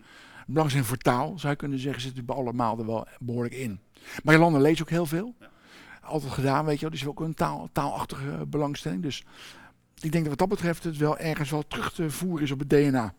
[0.47, 3.79] belangstelling voor taal, zou je kunnen zeggen, zit er bij allemaal er wel behoorlijk in.
[4.23, 5.35] Maar Jolanda leest ook heel veel.
[6.01, 6.89] Altijd gedaan, weet je wel.
[6.89, 9.01] Dus ook een taal, taalachtige belangstelling.
[9.01, 9.23] Dus
[9.99, 12.59] ik denk dat wat dat betreft het wel ergens wel terug te voeren is op
[12.59, 13.13] het DNA.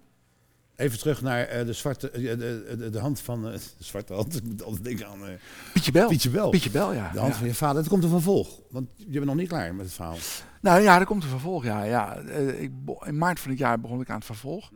[0.77, 4.13] Even terug naar eh, de zwarte, eh, de, de, de hand van, eh, de zwarte
[4.13, 5.33] hand, ik moet altijd denken aan eh,
[5.73, 6.09] Pietje Bel.
[6.09, 6.51] Pietje Bel.
[6.51, 7.11] Pietje Bel, ja.
[7.13, 7.39] De hand ja.
[7.39, 7.77] van je vader.
[7.77, 10.17] Het komt een vervolg, want je bent nog niet klaar met het verhaal.
[10.61, 11.83] Nou ja, er komt een vervolg, ja.
[11.83, 12.17] ja.
[12.17, 12.71] Eh, ik,
[13.01, 14.71] in maart van het jaar begon ik aan het vervolg.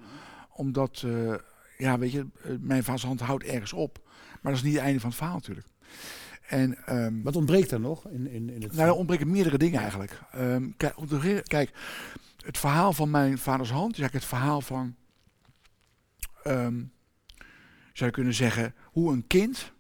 [0.52, 1.34] Omdat, eh,
[1.78, 3.98] ja, weet je, eh, mijn vaders hand houdt ergens op.
[4.42, 5.66] Maar dat is niet het einde van het verhaal natuurlijk.
[6.46, 9.80] En ehm, Wat ontbreekt er nog in, in, in het Nou, er ontbreken meerdere dingen
[9.80, 10.20] eigenlijk.
[10.32, 10.70] Ehm,
[11.42, 11.70] kijk,
[12.44, 14.96] het verhaal van mijn vaders hand is eigenlijk het verhaal van,
[16.42, 16.82] ehm,
[17.92, 19.72] zou je kunnen zeggen, hoe een kind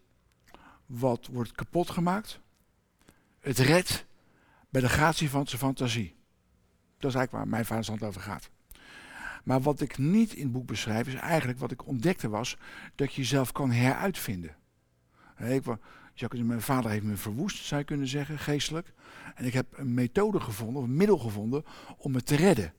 [0.86, 2.40] wat wordt kapot gemaakt,
[3.40, 4.06] het redt
[4.70, 6.16] bij de gratie van zijn fantasie.
[6.98, 8.50] Dat is eigenlijk waar mijn vaders hand over gaat.
[9.44, 12.56] Maar wat ik niet in het boek beschrijf, is eigenlijk wat ik ontdekte was,
[12.94, 14.56] dat je jezelf kan heruitvinden.
[15.38, 15.64] Ik,
[16.44, 18.92] mijn vader heeft me verwoest, zou je kunnen zeggen, geestelijk.
[19.34, 21.64] En ik heb een methode gevonden, of een middel gevonden,
[21.96, 22.72] om me te redden.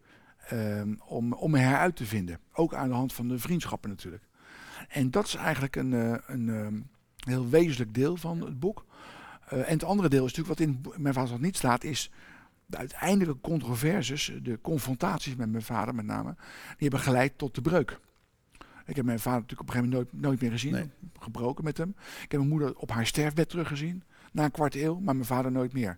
[0.49, 2.39] Ehm, om, om me heruit te vinden.
[2.53, 4.23] Ook aan de hand van de vriendschappen natuurlijk.
[4.87, 6.79] En dat is eigenlijk een, eh, een ehm,
[7.17, 8.85] heel wezenlijk deel van het boek.
[9.47, 12.11] Eh, en het andere deel is natuurlijk wat in mijn vader niet staat, is
[12.65, 16.35] de uiteindelijke controverses, de confrontaties met mijn vader met name,
[16.67, 17.99] die hebben geleid tot de breuk.
[18.85, 20.89] Ik heb mijn vader natuurlijk op een gegeven moment nooit, nooit meer gezien, Nee.
[21.19, 21.89] gebroken met hem.
[21.97, 25.51] Ik heb mijn moeder op haar sterfbed teruggezien, na een kwart eeuw, maar mijn vader
[25.51, 25.97] nooit meer.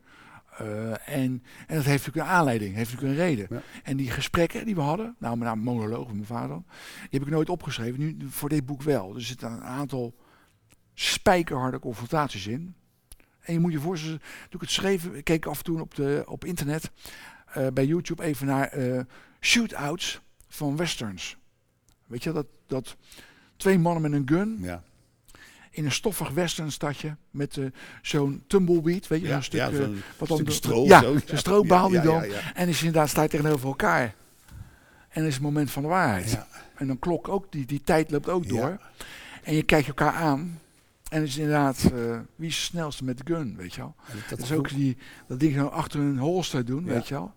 [0.57, 3.47] Eh, en, en dat heeft natuurlijk een aanleiding, heeft natuurlijk een reden.
[3.49, 3.61] Ja.
[3.83, 6.65] En die gesprekken die we hadden, nou met name monoloog met mijn vader, dan,
[6.99, 9.15] die heb ik nooit opgeschreven, nu voor dit boek wel.
[9.15, 10.15] Er zitten een aantal
[10.93, 12.75] spijkerharde confrontaties in.
[13.39, 15.95] En je moet je voorstellen, toen ik het schreef, ik keek af en toe op,
[15.95, 16.91] de, op internet,
[17.47, 18.99] eh, bij YouTube even naar eh
[19.41, 21.37] shootouts van westerns.
[22.07, 22.95] Weet je, dat, dat
[23.57, 24.83] twee mannen met een gun Ja,
[25.77, 27.65] in een stoffig westernstadje met eh,
[28.01, 29.87] zo'n tumbleweed, weet je, ja, zo'n stuk, ja, eh,
[30.17, 30.83] wat dan stukje de- stro.
[30.85, 31.13] ja, zo.
[31.89, 32.23] die dan.
[32.53, 34.15] En is inderdaad staat tegenover elkaar.
[35.09, 36.39] En dat is het moment van de waarheid.
[36.75, 38.79] En dan klok ook, die, die tijd loopt ook door.
[39.43, 40.59] En je kijkt elkaar aan.
[41.09, 43.95] En het is inderdaad, eh, wie is de snelste met de gun, weet je wel.
[44.29, 44.97] Dat is ook die,
[45.27, 47.33] dat ding achter hun holster doen, weet je wel.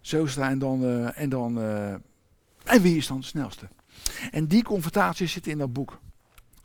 [0.00, 0.84] Zo staan en dan,
[1.14, 1.60] en dan,
[2.64, 3.68] en wie is dan de snelste?
[4.30, 6.00] En die confrontaties zitten in dat boek.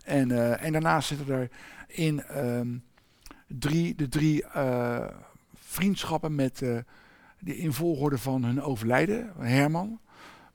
[0.03, 1.49] En, eh, en daarnaast zitten er
[1.87, 2.77] in ehm,
[3.47, 5.07] drie, de drie eh,
[5.53, 6.77] vriendschappen met, eh
[7.39, 9.33] die in volgorde van hun overlijden.
[9.37, 9.99] Herman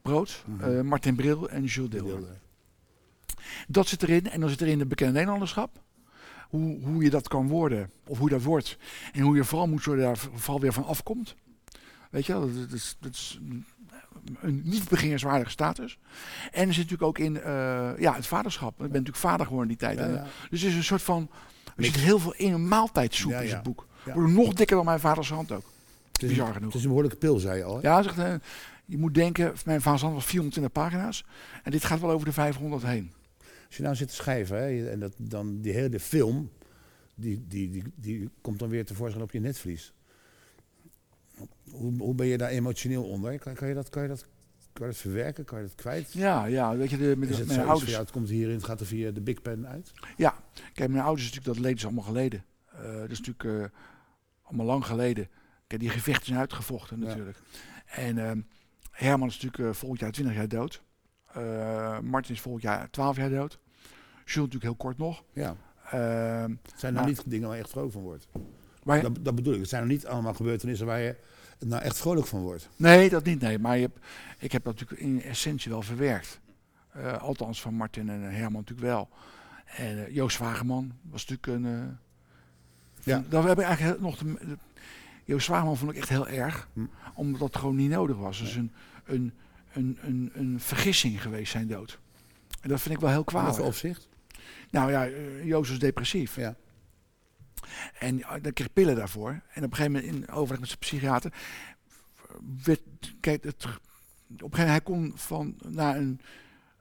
[0.03, 2.41] Brood, eh, Martin Bril en Jules Deelder.
[3.68, 4.31] Dat zit erin.
[4.31, 5.81] En dan zit erin de bekende Nederlanderschap.
[6.49, 8.79] Hoe, hoe je dat kan worden, of hoe dat wordt.
[9.12, 11.35] En hoe je vooral moet zorgen daar vooral weer van afkomt.
[12.11, 13.41] Weet je, wel, dat, dat is, dat is
[14.41, 15.99] een- niet beginnerswaardige status.
[16.53, 18.70] En er zit natuurlijk ook in eh, ja, het vaderschap.
[18.73, 19.99] Ik ben natuurlijk vader geworden in die tijd.
[19.99, 20.27] En, ja.
[20.51, 21.31] Dus het is een soort van.
[21.77, 23.87] Er zit heel veel in een maaltijdsoep in het boek.
[24.14, 25.70] Wordt nog dikker dan mijn vaders hand ook.
[26.12, 26.66] Het is, Bizar genoeg.
[26.66, 27.75] het is een behoorlijke pil, zei je al.
[27.77, 27.81] Hè?
[27.83, 28.35] Ja, zegt, eh,
[28.85, 31.25] je moet denken, mijn vaders hand was 420 pagina's.
[31.62, 33.12] En dit gaat wel over de 500 heen.
[33.66, 36.51] Als je nou zit te schrijven hè, en dat, dan die hele film,
[37.14, 39.93] die, die, die, die komt dan weer tevoorschijn op je netvlies.
[41.83, 43.39] Hoe, hoe ben je daar emotioneel onder?
[43.39, 44.26] Kan, kan, je dat, kan, je dat,
[44.72, 45.45] kan je dat verwerken?
[45.45, 46.12] Kan je dat kwijt?
[46.12, 47.97] Ja, ja, weet je, de, met Is het mijn ouders.
[47.97, 49.93] het komt hierin, het gaat er via de Big Pen uit?
[50.16, 50.35] Ja,
[50.74, 52.45] kijk, mijn ouders natuurlijk, dat leed is allemaal geleden.
[52.72, 53.78] Eh, dat is natuurlijk eh,
[54.43, 55.28] allemaal lang geleden.
[55.66, 57.07] Kijk, die gevechten zijn uitgevochten Ja.
[57.07, 57.39] natuurlijk.
[57.87, 58.41] En ehm,
[58.91, 60.83] Herman is natuurlijk eh, volgend jaar 20 jaar dood.
[62.03, 63.59] Martin is volgend jaar 12 jaar dood.
[64.24, 65.22] Jules natuurlijk heel kort nog.
[65.33, 65.57] Ja.
[65.91, 68.26] Ehm, zijn nou niet dingen waar je echt vrolijk van wordt.
[68.85, 69.61] maar je- Dat, dat bedoel ik.
[69.61, 71.16] Het zijn nog niet allemaal gebeurtenissen waar je
[71.68, 72.68] nou echt vrolijk van wordt.
[72.76, 73.40] nee, dat niet.
[73.40, 73.98] Nee, maar je hebt,
[74.38, 76.40] ik heb dat natuurlijk in essentie wel verwerkt.
[76.92, 79.08] Eh, althans van Martin en Herman natuurlijk wel.
[79.76, 81.74] En eh, Joost Wageman was natuurlijk een...
[81.80, 81.88] eh,
[83.02, 83.24] Ja.
[83.28, 84.16] Dat heb ik eigenlijk nog...
[84.18, 84.56] De, de-
[85.24, 86.68] Joost Wageman vond ik echt heel erg.
[86.72, 86.84] Hm.
[87.14, 88.38] Omdat dat gewoon niet nodig was.
[88.38, 88.72] Dus een,
[89.04, 89.32] een,
[89.72, 91.98] een, een, een vergissing geweest zijn dood.
[92.60, 93.60] En dat vind ik wel heel In kwalijk.
[93.60, 94.08] opzicht?
[94.70, 95.08] Nou ja,
[95.44, 96.36] Joost was depressief.
[96.36, 96.54] Ja.
[97.98, 99.30] En dan kreeg pillen daarvoor.
[99.30, 101.32] En op een gegeven moment in overleg met zijn psychiater.
[102.64, 102.80] Werd,
[103.20, 103.78] kijk, het, op een
[104.30, 106.20] gegeven moment hij kon van naar een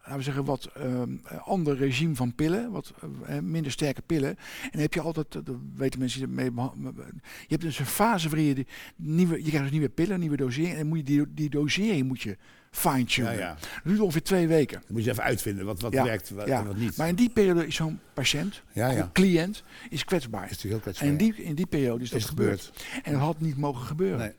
[0.02, 2.94] laten we zeggen, wat ehm, ander regime van pillen, wat
[3.26, 4.30] eh, minder sterke pillen.
[4.30, 8.30] En dan heb je altijd, dat weten mensen die beha- je hebt dus een fase
[8.30, 8.66] waarin je,
[8.96, 12.08] nieuwe, je krijgt dus nieuwe pillen, nieuwe dosering, en dan moet je die, die dosering
[12.08, 12.38] moet je
[12.72, 13.38] fine-tunen.
[13.38, 13.58] Ja.
[13.60, 14.82] Dat duurt ongeveer twee weken.
[14.86, 16.98] Dan moet je even uitvinden wat, wat werkt wat, en wat niet.
[16.98, 19.02] Maar in die periode is zo'n patiënt, ja, ja.
[19.02, 20.50] een cliënt, is kwetsbaar.
[20.50, 21.36] is natuurlijk heel En in kwetsbaar.
[21.38, 22.62] die, in die periode is dat is gebeurd.
[22.62, 23.06] gebeurd.
[23.06, 24.20] En dat had niet mogen gebeuren.
[24.20, 24.34] Nee.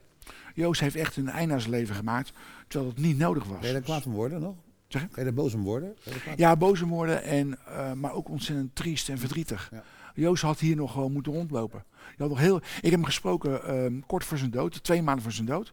[0.55, 2.33] Joost heeft echt een einde aan zijn leven gemaakt,
[2.69, 3.59] terwijl het niet nodig was.
[3.59, 4.55] Ben je daar kwaad om worden nog?
[4.89, 5.21] Zeg je?
[5.23, 5.97] Er boos om worden?
[6.37, 9.69] Ja, boos om worden, en, eh, maar ook ontzettend triest en verdrietig.
[9.73, 9.83] Ja.
[10.15, 11.85] Joost had hier nog gewoon moeten rondlopen.
[12.17, 15.23] Je had nog heel, ik heb hem gesproken ehm, kort voor zijn dood, twee maanden
[15.23, 15.73] voor zijn dood.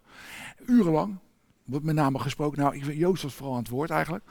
[0.66, 1.18] Urenlang.
[1.70, 2.59] Wordt met name gesproken.
[2.59, 4.24] Nou, Joost was vooral aan het woord eigenlijk.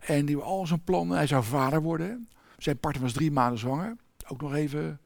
[0.00, 1.16] En die al zijn plannen.
[1.16, 2.28] Hij zou vader worden.
[2.58, 3.96] Zijn partner was drie maanden zwanger.
[4.26, 5.00] Ook nog even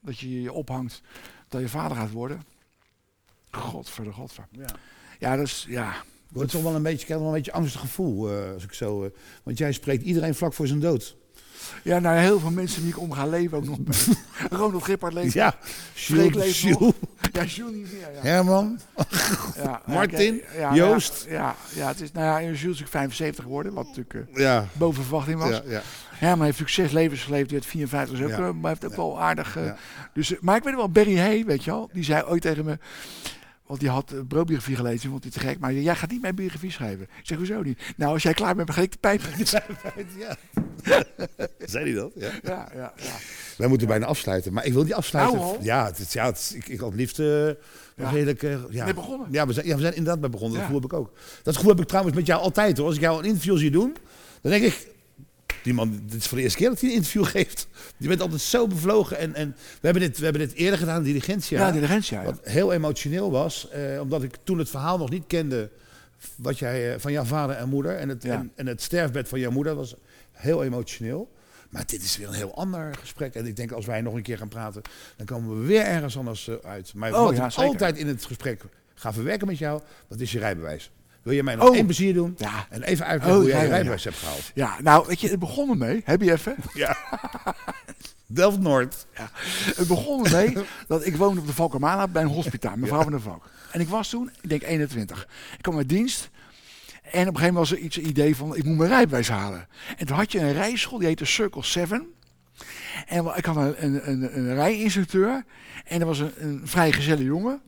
[0.00, 1.02] dat je je ophangt
[1.48, 2.42] dat je vader gaat worden.
[3.50, 4.46] Godver de godver.
[4.50, 4.66] Ja.
[5.18, 5.90] Ja, dat is, ja.
[6.28, 8.30] Ik word toch wel een beetje, ik heb wel een beetje angstig gevoel.
[8.30, 9.10] eh, als ik zo, eh,
[9.42, 11.16] want jij spreekt iedereen vlak voor zijn dood.
[11.84, 13.78] Ja, nou, heel veel mensen die ik om ga leven ook nog.
[14.60, 15.32] Ronald Gippard leeft.
[15.32, 15.56] Ja,
[15.92, 16.66] Freek leeft
[17.34, 18.12] Ja, Jules niet meer.
[18.14, 18.20] Ja.
[18.20, 18.78] Herman.
[19.56, 21.26] Ja, Martin, ja, Joost.
[21.28, 24.66] Ja, ja, het is, nou ja, Jules is natuurlijk 75 geworden, wat natuurlijk eh, Ja,
[24.72, 25.48] boven verwachting was.
[25.50, 25.82] ja, ja.
[26.10, 28.36] Herman heeft natuurlijk zes levens geleefd, die had 54 is ook, Ja.
[28.38, 29.56] eh, maar heeft ook wel aardig.
[29.56, 29.72] eh,
[30.12, 32.78] dus, maar ik weet wel, Barry Hay, weet je wel, die zei ooit tegen me,
[33.74, 36.34] want die had uh, broodbiografie gelezen, vond hij te gek, maar jij gaat niet mijn
[36.34, 37.02] biografie schrijven.
[37.02, 37.80] Ik zeg, hoezo niet?
[37.96, 39.20] Nou, als jij klaar bent, ga ik de pijp.
[40.18, 40.36] ja.
[41.66, 42.12] Zei hij dat?
[42.14, 42.30] Ja.
[42.42, 43.12] ja, ja, ja.
[43.56, 45.38] Wij moeten bijna afsluiten, maar ik wil niet afsluiten.
[45.38, 47.54] Nou ja, het, is- ja het, ik, ik had liefst eh, nog
[47.96, 48.10] Ja.
[48.10, 48.42] redelijk...
[48.42, 48.92] eh, ja.
[48.94, 49.28] Begonnen.
[49.30, 50.56] Ja we, zijn, ja, we zijn inderdaad bij begonnen.
[50.58, 51.12] Dat gevoel heb ik ook.
[51.42, 52.86] Dat gevoel heb ik trouwens met jou altijd hoor.
[52.86, 53.96] Als ik jou een interview zie doen,
[54.40, 54.92] dan denk ik...
[55.64, 57.66] Die man, dit is voor de eerste keer dat hij een interview geeft.
[57.96, 59.18] Die bent altijd zo bevlogen.
[59.18, 61.58] En, en we, hebben dit, we hebben dit eerder gedaan, Diligentia.
[61.66, 62.24] Ja, diligentia, ja.
[62.26, 65.70] Wat heel emotioneel was, eh, omdat ik toen het verhaal nog niet kende
[66.36, 67.96] wat jij, eh, van jouw vader en moeder.
[67.96, 68.32] En het, Ja.
[68.34, 69.94] en, en het sterfbed van jouw moeder was
[70.32, 71.32] heel emotioneel.
[71.70, 73.34] Maar dit is weer een heel ander gesprek.
[73.34, 74.82] En ik denk als wij nog een keer gaan praten,
[75.16, 76.94] dan komen we weer ergens anders eh, uit.
[76.94, 78.62] Maar Oh, wat ja, ik altijd in het gesprek
[78.94, 80.90] ga verwerken met jou, dat is je rijbewijs.
[81.24, 81.74] Wil je mij nog Oh.
[81.76, 82.34] één plezier doen?
[82.38, 82.66] Ja.
[82.70, 83.74] En even uitleggen Oh, hoe jij je ja, ja, ja.
[83.74, 84.50] rijbewijs hebt gehaald.
[84.54, 86.54] Ja, nou, weet je, het begon ermee, heb je even?
[86.74, 86.96] Ja.
[88.26, 89.06] Delft-Noord.
[89.76, 90.56] Het begon ermee
[90.86, 93.48] dat ik woonde op de Valkermana bij een hospitaal, mevrouw van der Valk.
[93.70, 95.28] En ik was toen, ik denk 21.
[95.56, 96.30] Ik kwam uit dienst
[97.02, 99.28] en op een gegeven moment was er iets een idee van, ik moet mijn rijbewijs
[99.28, 99.68] halen.
[99.96, 102.06] En toen had je een rijschool, die heette Circle 7.
[103.06, 105.44] En ik had een, een, een, een rijinstructeur
[105.84, 107.60] en er was een, een vrij gezelle jongen.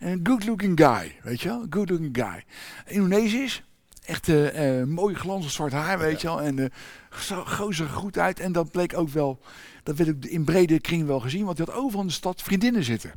[0.00, 2.44] En een good looking guy, weet je wel, good looking guy.
[2.86, 3.62] Indonesisch,
[4.04, 6.42] echt eh, mooi glanzend zwart haar, weet je wel.
[6.42, 6.72] En
[7.20, 8.40] zo- gozer er goed uit.
[8.40, 9.40] En dat bleek ook wel,
[9.82, 12.42] dat werd ook in brede kring wel gezien, want hij had overal in de stad
[12.42, 13.12] vriendinnen zitten.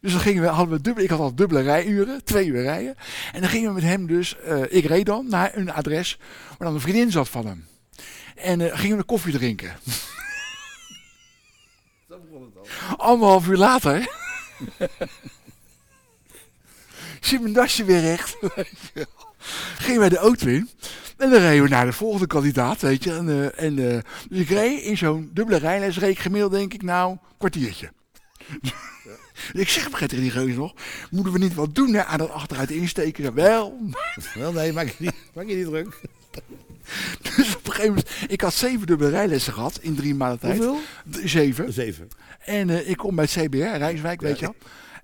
[0.00, 2.94] Dus dan gingen we, hadden we dubbele, ik had al dubbele rijuren, twee uur rijden.
[3.32, 4.36] En dan gingen we met hem dus,
[4.68, 6.18] ik reed dan naar een adres
[6.48, 7.66] waar dan een vriendin zat van hem.
[8.34, 9.76] En gingen we een koffie drinken.
[12.96, 14.06] Anderhalf uur later
[17.26, 18.36] zit mijn dasje weer recht.
[19.78, 20.68] Gingen wij de auto in.
[21.16, 23.12] En dan reden we naar de volgende kandidaat, weet je.
[23.12, 23.76] En, eh, en,
[24.28, 27.92] dus ik reed in zo'n dubbele rijles, reed ik gemiddeld denk ik nou een kwartiertje.
[29.52, 30.74] ik zeg op tegen die geus nog,
[31.10, 33.34] moeten we niet wat doen hè, aan dat achteruit insteken?
[33.34, 33.78] Wel.
[34.34, 35.88] Wel, nee, maak je niet, maak je niet druk.
[37.36, 40.56] Dus op een gegeven moment, ik had zeven dubbele rijlessen gehad in drie maanden tijd.
[40.56, 40.80] Hoeveel?
[41.24, 41.72] Zeven.
[41.72, 42.08] Zeven.
[42.38, 44.54] En eh, ik kom bij het CBR, Rijswijk, weet je wel.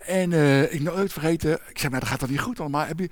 [0.01, 2.87] En eh, ik nooit vergeten, ik zei, maar dat gaat toch niet goed allemaal.
[2.87, 3.09] Heb je,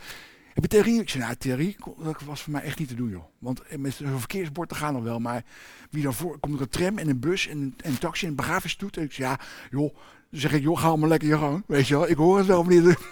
[0.55, 1.01] heb je theorie?
[1.01, 3.25] Ik zei, nou, theorie dat was voor mij echt niet te doen, joh.
[3.39, 5.19] Want eh, met zo'n verkeersbord, dat gaat nog wel.
[5.19, 5.43] Maar
[5.91, 8.25] wie dan voor, komt er een tram en een bus en een, en een taxi
[8.25, 8.97] en een begrafenisstoet.
[8.97, 9.95] En ik zei, ja, joh.
[10.31, 11.65] Dan zeg ik, joh, ga allemaal lekker je gang.
[11.67, 12.99] Weet je wel, ik hoor het wel, meneer.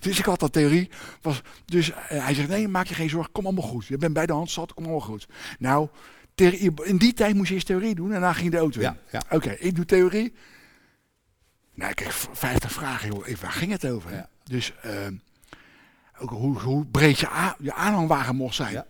[0.00, 0.90] Dus ik had dat theorie.
[1.22, 3.86] Was, dus eh, hij zegt, nee, maak je geen zorgen, kom allemaal goed.
[3.86, 5.28] Je bent bij de hand zat, kom allemaal goed.
[5.58, 5.88] Nou,
[6.34, 8.86] theorie- in die tijd moest je eerst theorie doen en daarna ging de auto in.
[8.86, 9.22] Ja, ja.
[9.30, 10.32] Oké, ik doe theorie.
[11.74, 13.26] Nou, ik kreeg v- 50 vragen, joh.
[13.28, 14.12] Ik, waar ging het over?
[14.12, 14.28] Ja.
[14.44, 15.14] Dus ehm,
[16.18, 18.72] ook hoe, hoe breed je, je aanhangwagen mocht zijn.
[18.72, 18.86] Ja.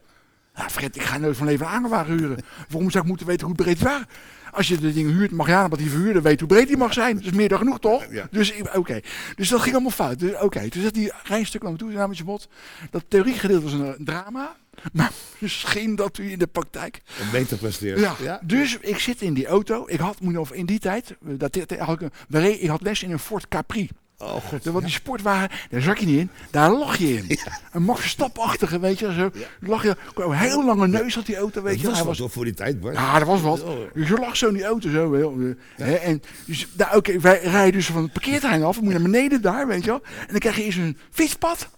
[0.55, 2.39] Nou, Fred, ik ga nooit van leven een aanhangwagen huren.
[2.68, 4.07] Waarom zou ik moeten weten hoe breed het waren?
[4.53, 6.76] Als je de dingen huurt, mag je aan dat die verhuurder weet hoe breed die
[6.76, 7.14] mag zijn.
[7.16, 8.07] Dat is meer dan genoeg, toch?
[8.11, 8.28] Ja.
[8.30, 9.01] Dus oké.
[9.37, 10.18] Dus dat ging allemaal fout.
[10.18, 12.49] Dus, oké, toen zat die rijstuk naar me toe, namens je bot.
[12.91, 14.57] Dat theoriegedeelte was een drama.
[14.93, 18.01] Maar misschien dat u in de praktijk Om beter presteert.
[18.22, 18.41] ja.
[18.45, 19.85] Dus ik zit in die auto.
[19.87, 22.83] Ik had, moet nog in die tijd, eh, dat, dat- had ik, een- ik had
[22.83, 23.89] les in een Ford Capri.
[24.18, 24.64] Oh god.
[24.64, 27.39] Was die sportwagen, daar zak je niet in, daar lag je in.
[27.72, 29.12] Een Max Verstappen-achtige, weet je.
[29.12, 31.87] Zo, lag je, een heel lange neus had die auto, weet Dat je.
[31.89, 32.95] was Hij was, hoor, voor die tijd, Bart.
[32.97, 33.64] ja, dat was wat.
[33.95, 35.11] Dus je lag zo in die auto, zo.
[35.11, 38.77] Wel, eh, hè, en dus, nou, oké, wij rijden dus van het parkeerterrein af.
[38.77, 40.03] We moeten naar beneden daar, weet je wel.
[40.20, 41.68] En dan krijg je eerst een fietspad,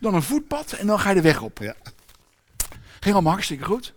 [0.00, 1.58] dan een voetpad en dan ga je de weg op.
[1.58, 1.74] Ja.
[3.02, 3.94] Ging allemaal hartstikke goed.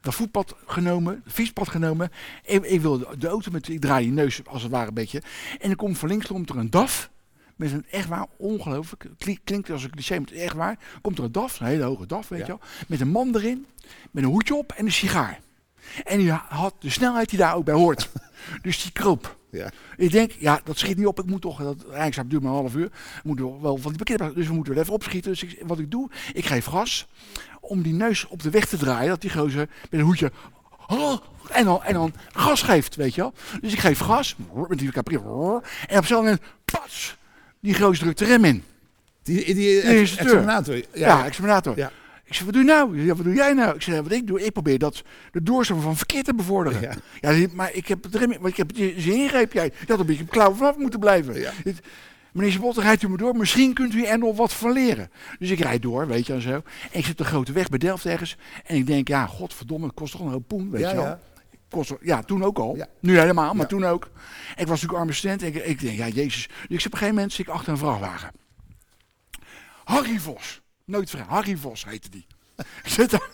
[0.00, 2.10] Dat voetpad genomen, het fietspad genomen.
[2.44, 5.22] Ik, ik wil de, auto met, ik draai die neus als het ware een beetje.
[5.60, 7.10] En dan komt van links komt er een DAF.
[7.56, 9.06] Met een echt waar, ongelooflijk.
[9.18, 10.78] Kli- Klinkt als een cliché, maar echt waar.
[11.02, 12.46] Komt er een DAF, een hele hoge DAF, weet Ja.
[12.46, 12.60] je wel.
[12.88, 13.66] Met een man erin,
[14.10, 15.40] met een hoedje op en een sigaar.
[16.04, 18.10] En die had de snelheid die daar ook bij hoort.
[18.62, 19.70] Dus die kroop Ja.
[19.96, 21.18] Ik denk, ja, dat schiet niet op.
[21.20, 22.84] Ik moet toch, dat Rijkszaak duurt maar een half uur.
[22.84, 25.30] Ik moet wel van die parkeerplaats, dus we moeten er even opschieten.
[25.30, 27.06] Dus ik, wat ik doe, ik geef gas
[27.68, 29.08] om die neus op de weg te draaien.
[29.08, 30.30] Dat die gozer met een hoedje
[31.50, 33.32] en dan, en dan gas geeft, weet je wel.
[33.60, 34.36] Dus ik geef gas
[34.68, 35.16] met die Capri
[35.86, 37.16] en op zo'n moment, pas,
[37.60, 38.64] die gozer drukt de rem in.
[39.22, 40.74] Die, die, ex- examinator.
[40.76, 41.24] Ja, Ja.
[41.24, 41.76] examinator.
[41.76, 41.90] Ja.
[42.24, 43.02] Ik zeg, wat doe je nou?
[43.04, 43.74] Ja, wat doe jij nou?
[43.74, 45.02] Ik zeg, wat ik doe, ik probeer dat
[45.32, 46.80] de doorstroom van verkeer te bevorderen.
[47.20, 47.30] Ja.
[47.32, 49.52] Ja, maar ik heb het erin, want ik heb het ingreep.
[49.52, 51.40] Jij je had een beetje klauw vanaf moeten blijven.
[51.40, 51.52] Ja.
[52.34, 53.36] Meneer Sabot, rijdt u me door.
[53.36, 55.10] Misschien kunt u er nog wat van leren.
[55.38, 56.50] Dus ik rijd door, weet je en zo.
[56.50, 58.36] En ik zit op de grote weg bij Delft ergens.
[58.64, 61.04] En ik denk, ja, godverdomme, het kost toch een hoop poen, weet Ja, je wel.
[61.04, 61.20] ja.
[61.70, 62.76] Kost, ja, toen ook al.
[62.76, 62.86] Ja.
[63.00, 64.04] Nu helemaal, maar toen ook.
[64.50, 65.42] Ik was natuurlijk arme student.
[65.42, 66.46] En ik, ik denk, ja, jezus.
[66.46, 68.30] Dus ik zit op een gegeven moment zit ik achter een vrachtwagen.
[69.84, 70.60] Harry Vos.
[70.84, 71.24] Nooit vrij.
[71.28, 72.26] Harry Vos heette die.
[72.84, 73.28] ik, zit er,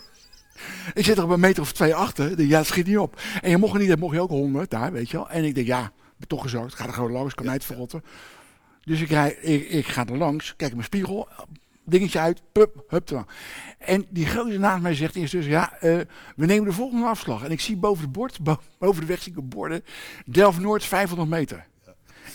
[0.93, 2.37] ik zit er op een meter of twee achter.
[2.37, 3.21] Denk, ja, het schiet niet op.
[3.41, 5.29] En je mocht er niet, dan mocht je ook honderd daar, weet je wel.
[5.29, 6.75] En ik denk, ja, ben toch gezorgd.
[6.75, 8.03] Ga er gewoon langs, kan niet verrotten.
[8.91, 11.27] Dus ik, rij, ik, ik ga er langs, kijk in mijn spiegel,
[11.85, 13.25] dingetje uit, pup, hup er.
[13.77, 15.99] En die gozer naast mij zegt eerst dus, ja, eh,
[16.35, 17.43] we nemen de volgende afslag.
[17.43, 19.83] En ik zie boven het bord, bo- boven de weg zie ik borden,
[20.25, 21.65] Delft-Noord 500 meter.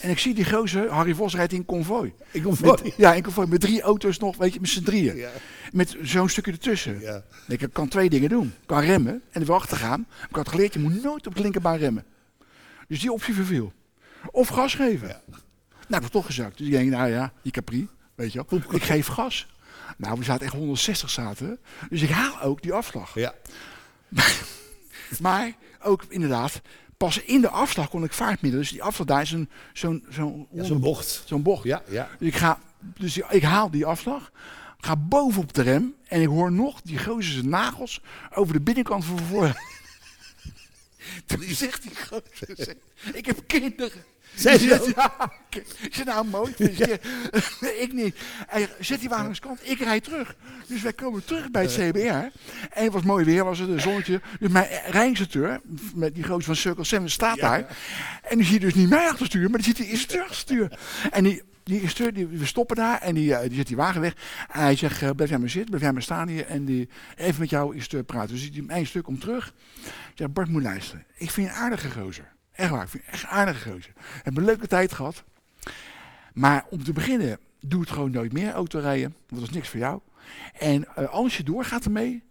[0.00, 2.80] En ik zie die gozer, Harry Vos rijdt in kom Met, voor.
[2.96, 5.16] ja, in konvooi, met drie auto's nog, weet je, met z'n drieën.
[5.16, 5.30] Ja.
[5.72, 7.00] Met zo'n stukje ertussen.
[7.00, 7.22] Ja.
[7.48, 8.46] Ik kan twee dingen doen.
[8.46, 10.06] Ik kan remmen en er weer achter gaan.
[10.28, 12.04] Ik had geleerd, je moet nooit op de linkerbaan remmen.
[12.88, 13.72] Dus die optie verviel.
[14.30, 15.20] Of gas geven.
[15.86, 16.58] Nou, dat was toch gezakt.
[16.58, 18.60] Dus ik denk, nou ja, die Capri, weet je wel.
[18.70, 19.46] Ik geef gas.
[19.96, 21.58] Nou, we zaten echt 160 zaten.
[21.90, 23.14] Dus ik haal ook die afslag.
[23.14, 23.34] Ja.
[25.20, 26.60] Maar ook inderdaad,
[26.96, 28.64] pas in de afslag kon ik vaartmiddelen.
[28.64, 31.22] Dus die afslag daar is een- zo'n zo'n Ja, Zo'n bocht.
[31.26, 31.64] zo'n bocht.
[31.64, 32.08] Ja, ja.
[32.18, 32.58] Dus ik, ga,
[32.98, 34.30] dus ik haal die afslag,
[34.78, 38.00] ga bovenop de rem en ik hoor nog die gozer zijn nagels
[38.34, 39.60] over de binnenkant van voor.
[41.26, 42.76] Toen zegt die gozer,
[43.18, 44.04] ik heb kinderen.
[44.36, 44.92] Zei Die ze
[45.90, 47.00] ja, nou mooi, je?
[47.84, 48.16] ik niet.
[48.46, 50.36] Hij zet die wagen kant, ik rijd terug.
[50.66, 51.98] Dus wij komen terug bij het CBR.
[51.98, 54.20] En het was mooi weer, was het een zonnetje.
[54.40, 55.60] Dus mijn rijinstructeur,
[55.94, 57.76] met die gozer van Circle 7, staat daar.
[58.22, 60.78] En die ziet dus niet mij achter stuur, maar die ziet die instructeur achter stuur.
[61.10, 64.00] En die, die instructeur, die, we stoppen daar en die, eh, die zet die wagen
[64.00, 64.14] weg.
[64.50, 66.46] En hij zegt, eh, blijf jij maar zitten, blijf jij maar staan hier.
[66.46, 68.34] En die, even met jou instructeur praten.
[68.34, 69.54] Dus die, mijn stuk komt terug.
[69.84, 71.06] Ik zeg, Bart moet luisteren.
[71.14, 72.34] Ik vind je een aardige gozer.
[72.56, 73.74] Echt waar, ik vind je echt een aardige.
[73.74, 73.92] Ik
[74.22, 75.24] heb een leuke tijd gehad.
[76.34, 79.14] Maar om te beginnen, doe het gewoon nooit meer autorijden.
[79.28, 80.00] Want dat is niks voor jou.
[80.58, 82.22] En eh, als je doorgaat ermee,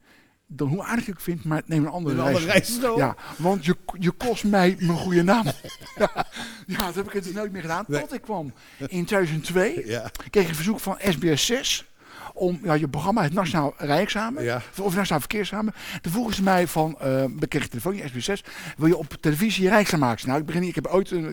[0.48, 2.36] dan hoe aardig ik het vind, maar neem een andere Een reis.
[2.36, 2.98] andere rijstroom.
[2.98, 5.46] Ja, want je, je kost mij mijn goede naam.
[5.98, 6.26] ja,
[6.68, 7.86] ja, dat heb ik het dus nooit meer gedaan.
[7.88, 8.02] Nee.
[8.02, 8.54] Tot ik kwam
[8.88, 10.10] in 2002, Ja.
[10.30, 11.86] kreeg ik een verzoek van SBS 6
[12.36, 14.62] om ja, je programma, het Nationaal Rijexamen, Ja.
[14.82, 15.74] of Nationaal Verkeersexamen.
[16.02, 18.44] Toen vroegen ze mij van, eh ik kreeg telefoon, SBS 6,
[18.78, 20.28] wil je op televisie je rijexamen maken?
[20.28, 21.24] Nou, ik begin niet, ik heb ooit, eh,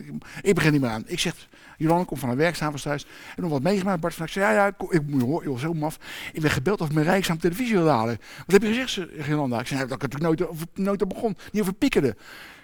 [0.41, 1.03] ik begin niet meer aan.
[1.05, 1.47] Ik zeg,
[1.77, 3.05] Jolan, kom van een werkzaam thuis.
[3.35, 3.99] En nog wat meegemaakt.
[3.99, 5.97] Bart van, ik zei, ja, ja, ik, ik moet je horen, joh, zo maf.
[6.33, 8.17] Ik ben gebeld of ik mijn rijkzaam televisie wilde halen.
[8.37, 9.59] Wat heb je gezegd, ze- Jolanda?
[9.59, 11.37] Ik zei, nou, dat ik natuurlijk nooit nooit begon.
[11.51, 12.15] Niet over piekerde.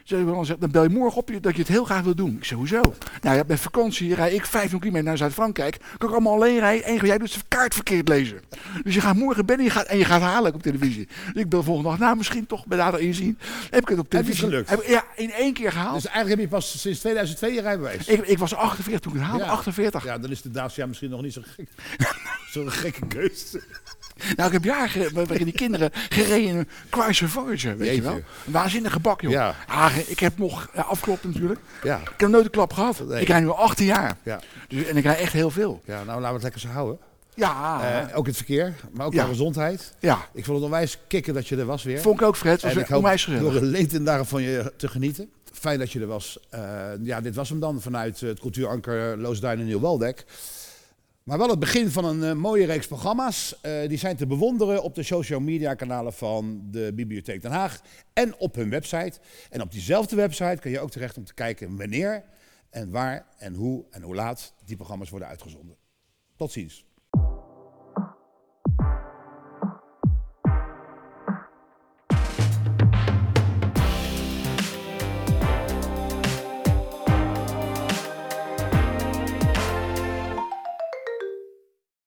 [0.10, 2.16] Zei Jolanda, zegt, dan bel je morgen op je dat je het heel graag wil
[2.16, 2.36] doen.
[2.38, 2.82] Ik zei, hoezo?
[3.22, 5.78] Nou ja, met vakantie rij ik 5 kilometer naar Zuid-Frankrijk.
[5.98, 6.86] Kan ik allemaal alleen rijden.
[6.86, 8.42] En jij doet de kaart verkeerd lezen.
[8.84, 11.08] Dus je gaat morgen bellen en je gaat, en je gaat halen op televisie.
[11.34, 13.38] Dus ik bel volgende dag, nou misschien toch bij later inzien.
[13.70, 14.44] Heb ik het op het televisie.
[14.44, 14.70] gelukt?
[14.70, 15.94] Heb, ja, in één keer gehaald.
[15.94, 18.08] Dus eigenlijk heb je pas sinds 2002 je rijbewijs.
[18.08, 19.50] ik, ik was 48 toen ik het haalde, Ja.
[19.50, 20.04] 48.
[20.04, 21.68] Ja, dan is de Dacia misschien nog niet zo gek.
[22.54, 23.56] Zo'n gekke keus.
[24.36, 28.14] Nou, ik heb jaren waarin die kinderen gereden Chrysler Voyager, weet je wel.
[28.14, 29.32] Een waanzinnige bak, joh.
[29.32, 29.56] Ja.
[29.68, 31.60] Ah, ik heb nog ja, afklopt natuurlijk.
[31.84, 31.98] Ja.
[31.98, 33.08] Ik heb nooit een klap gehad.
[33.08, 33.22] Nee.
[33.22, 34.18] Ik rij nu al 18 jaar.
[34.24, 34.40] Ja.
[34.68, 35.82] Dus, en ik rij echt heel veel.
[35.86, 36.98] ja, nou laten we het lekker zo houden.
[37.36, 39.24] Ja, Eh, ook het verkeer, maar ook Ja.
[39.24, 39.94] de gezondheid.
[40.00, 40.18] ja.
[40.34, 42.02] Ik vond het onwijs kicken dat je er was weer.
[42.02, 42.62] Vond ik ook, Fred.
[42.62, 45.30] Was en ik hoop door een leedindagen van je te genieten.
[45.54, 46.40] Fijn dat je er was.
[46.50, 46.62] Eh,
[47.04, 50.26] ja, dit was hem dan vanuit het cultuuranker Loosduin en Nieuw-Weldek.
[51.24, 53.62] Maar wel het begin van een eh, mooie reeks programma's.
[53.62, 57.82] Eh, die zijn te bewonderen op de social media kanalen van de Bibliotheek Den Haag.
[58.14, 59.20] En op hun website.
[59.50, 62.24] En op diezelfde website kun je ook terecht om te kijken wanneer
[62.70, 65.76] en waar en hoe en hoe laat die programma's worden uitgezonden.
[66.36, 66.86] Tot ziens.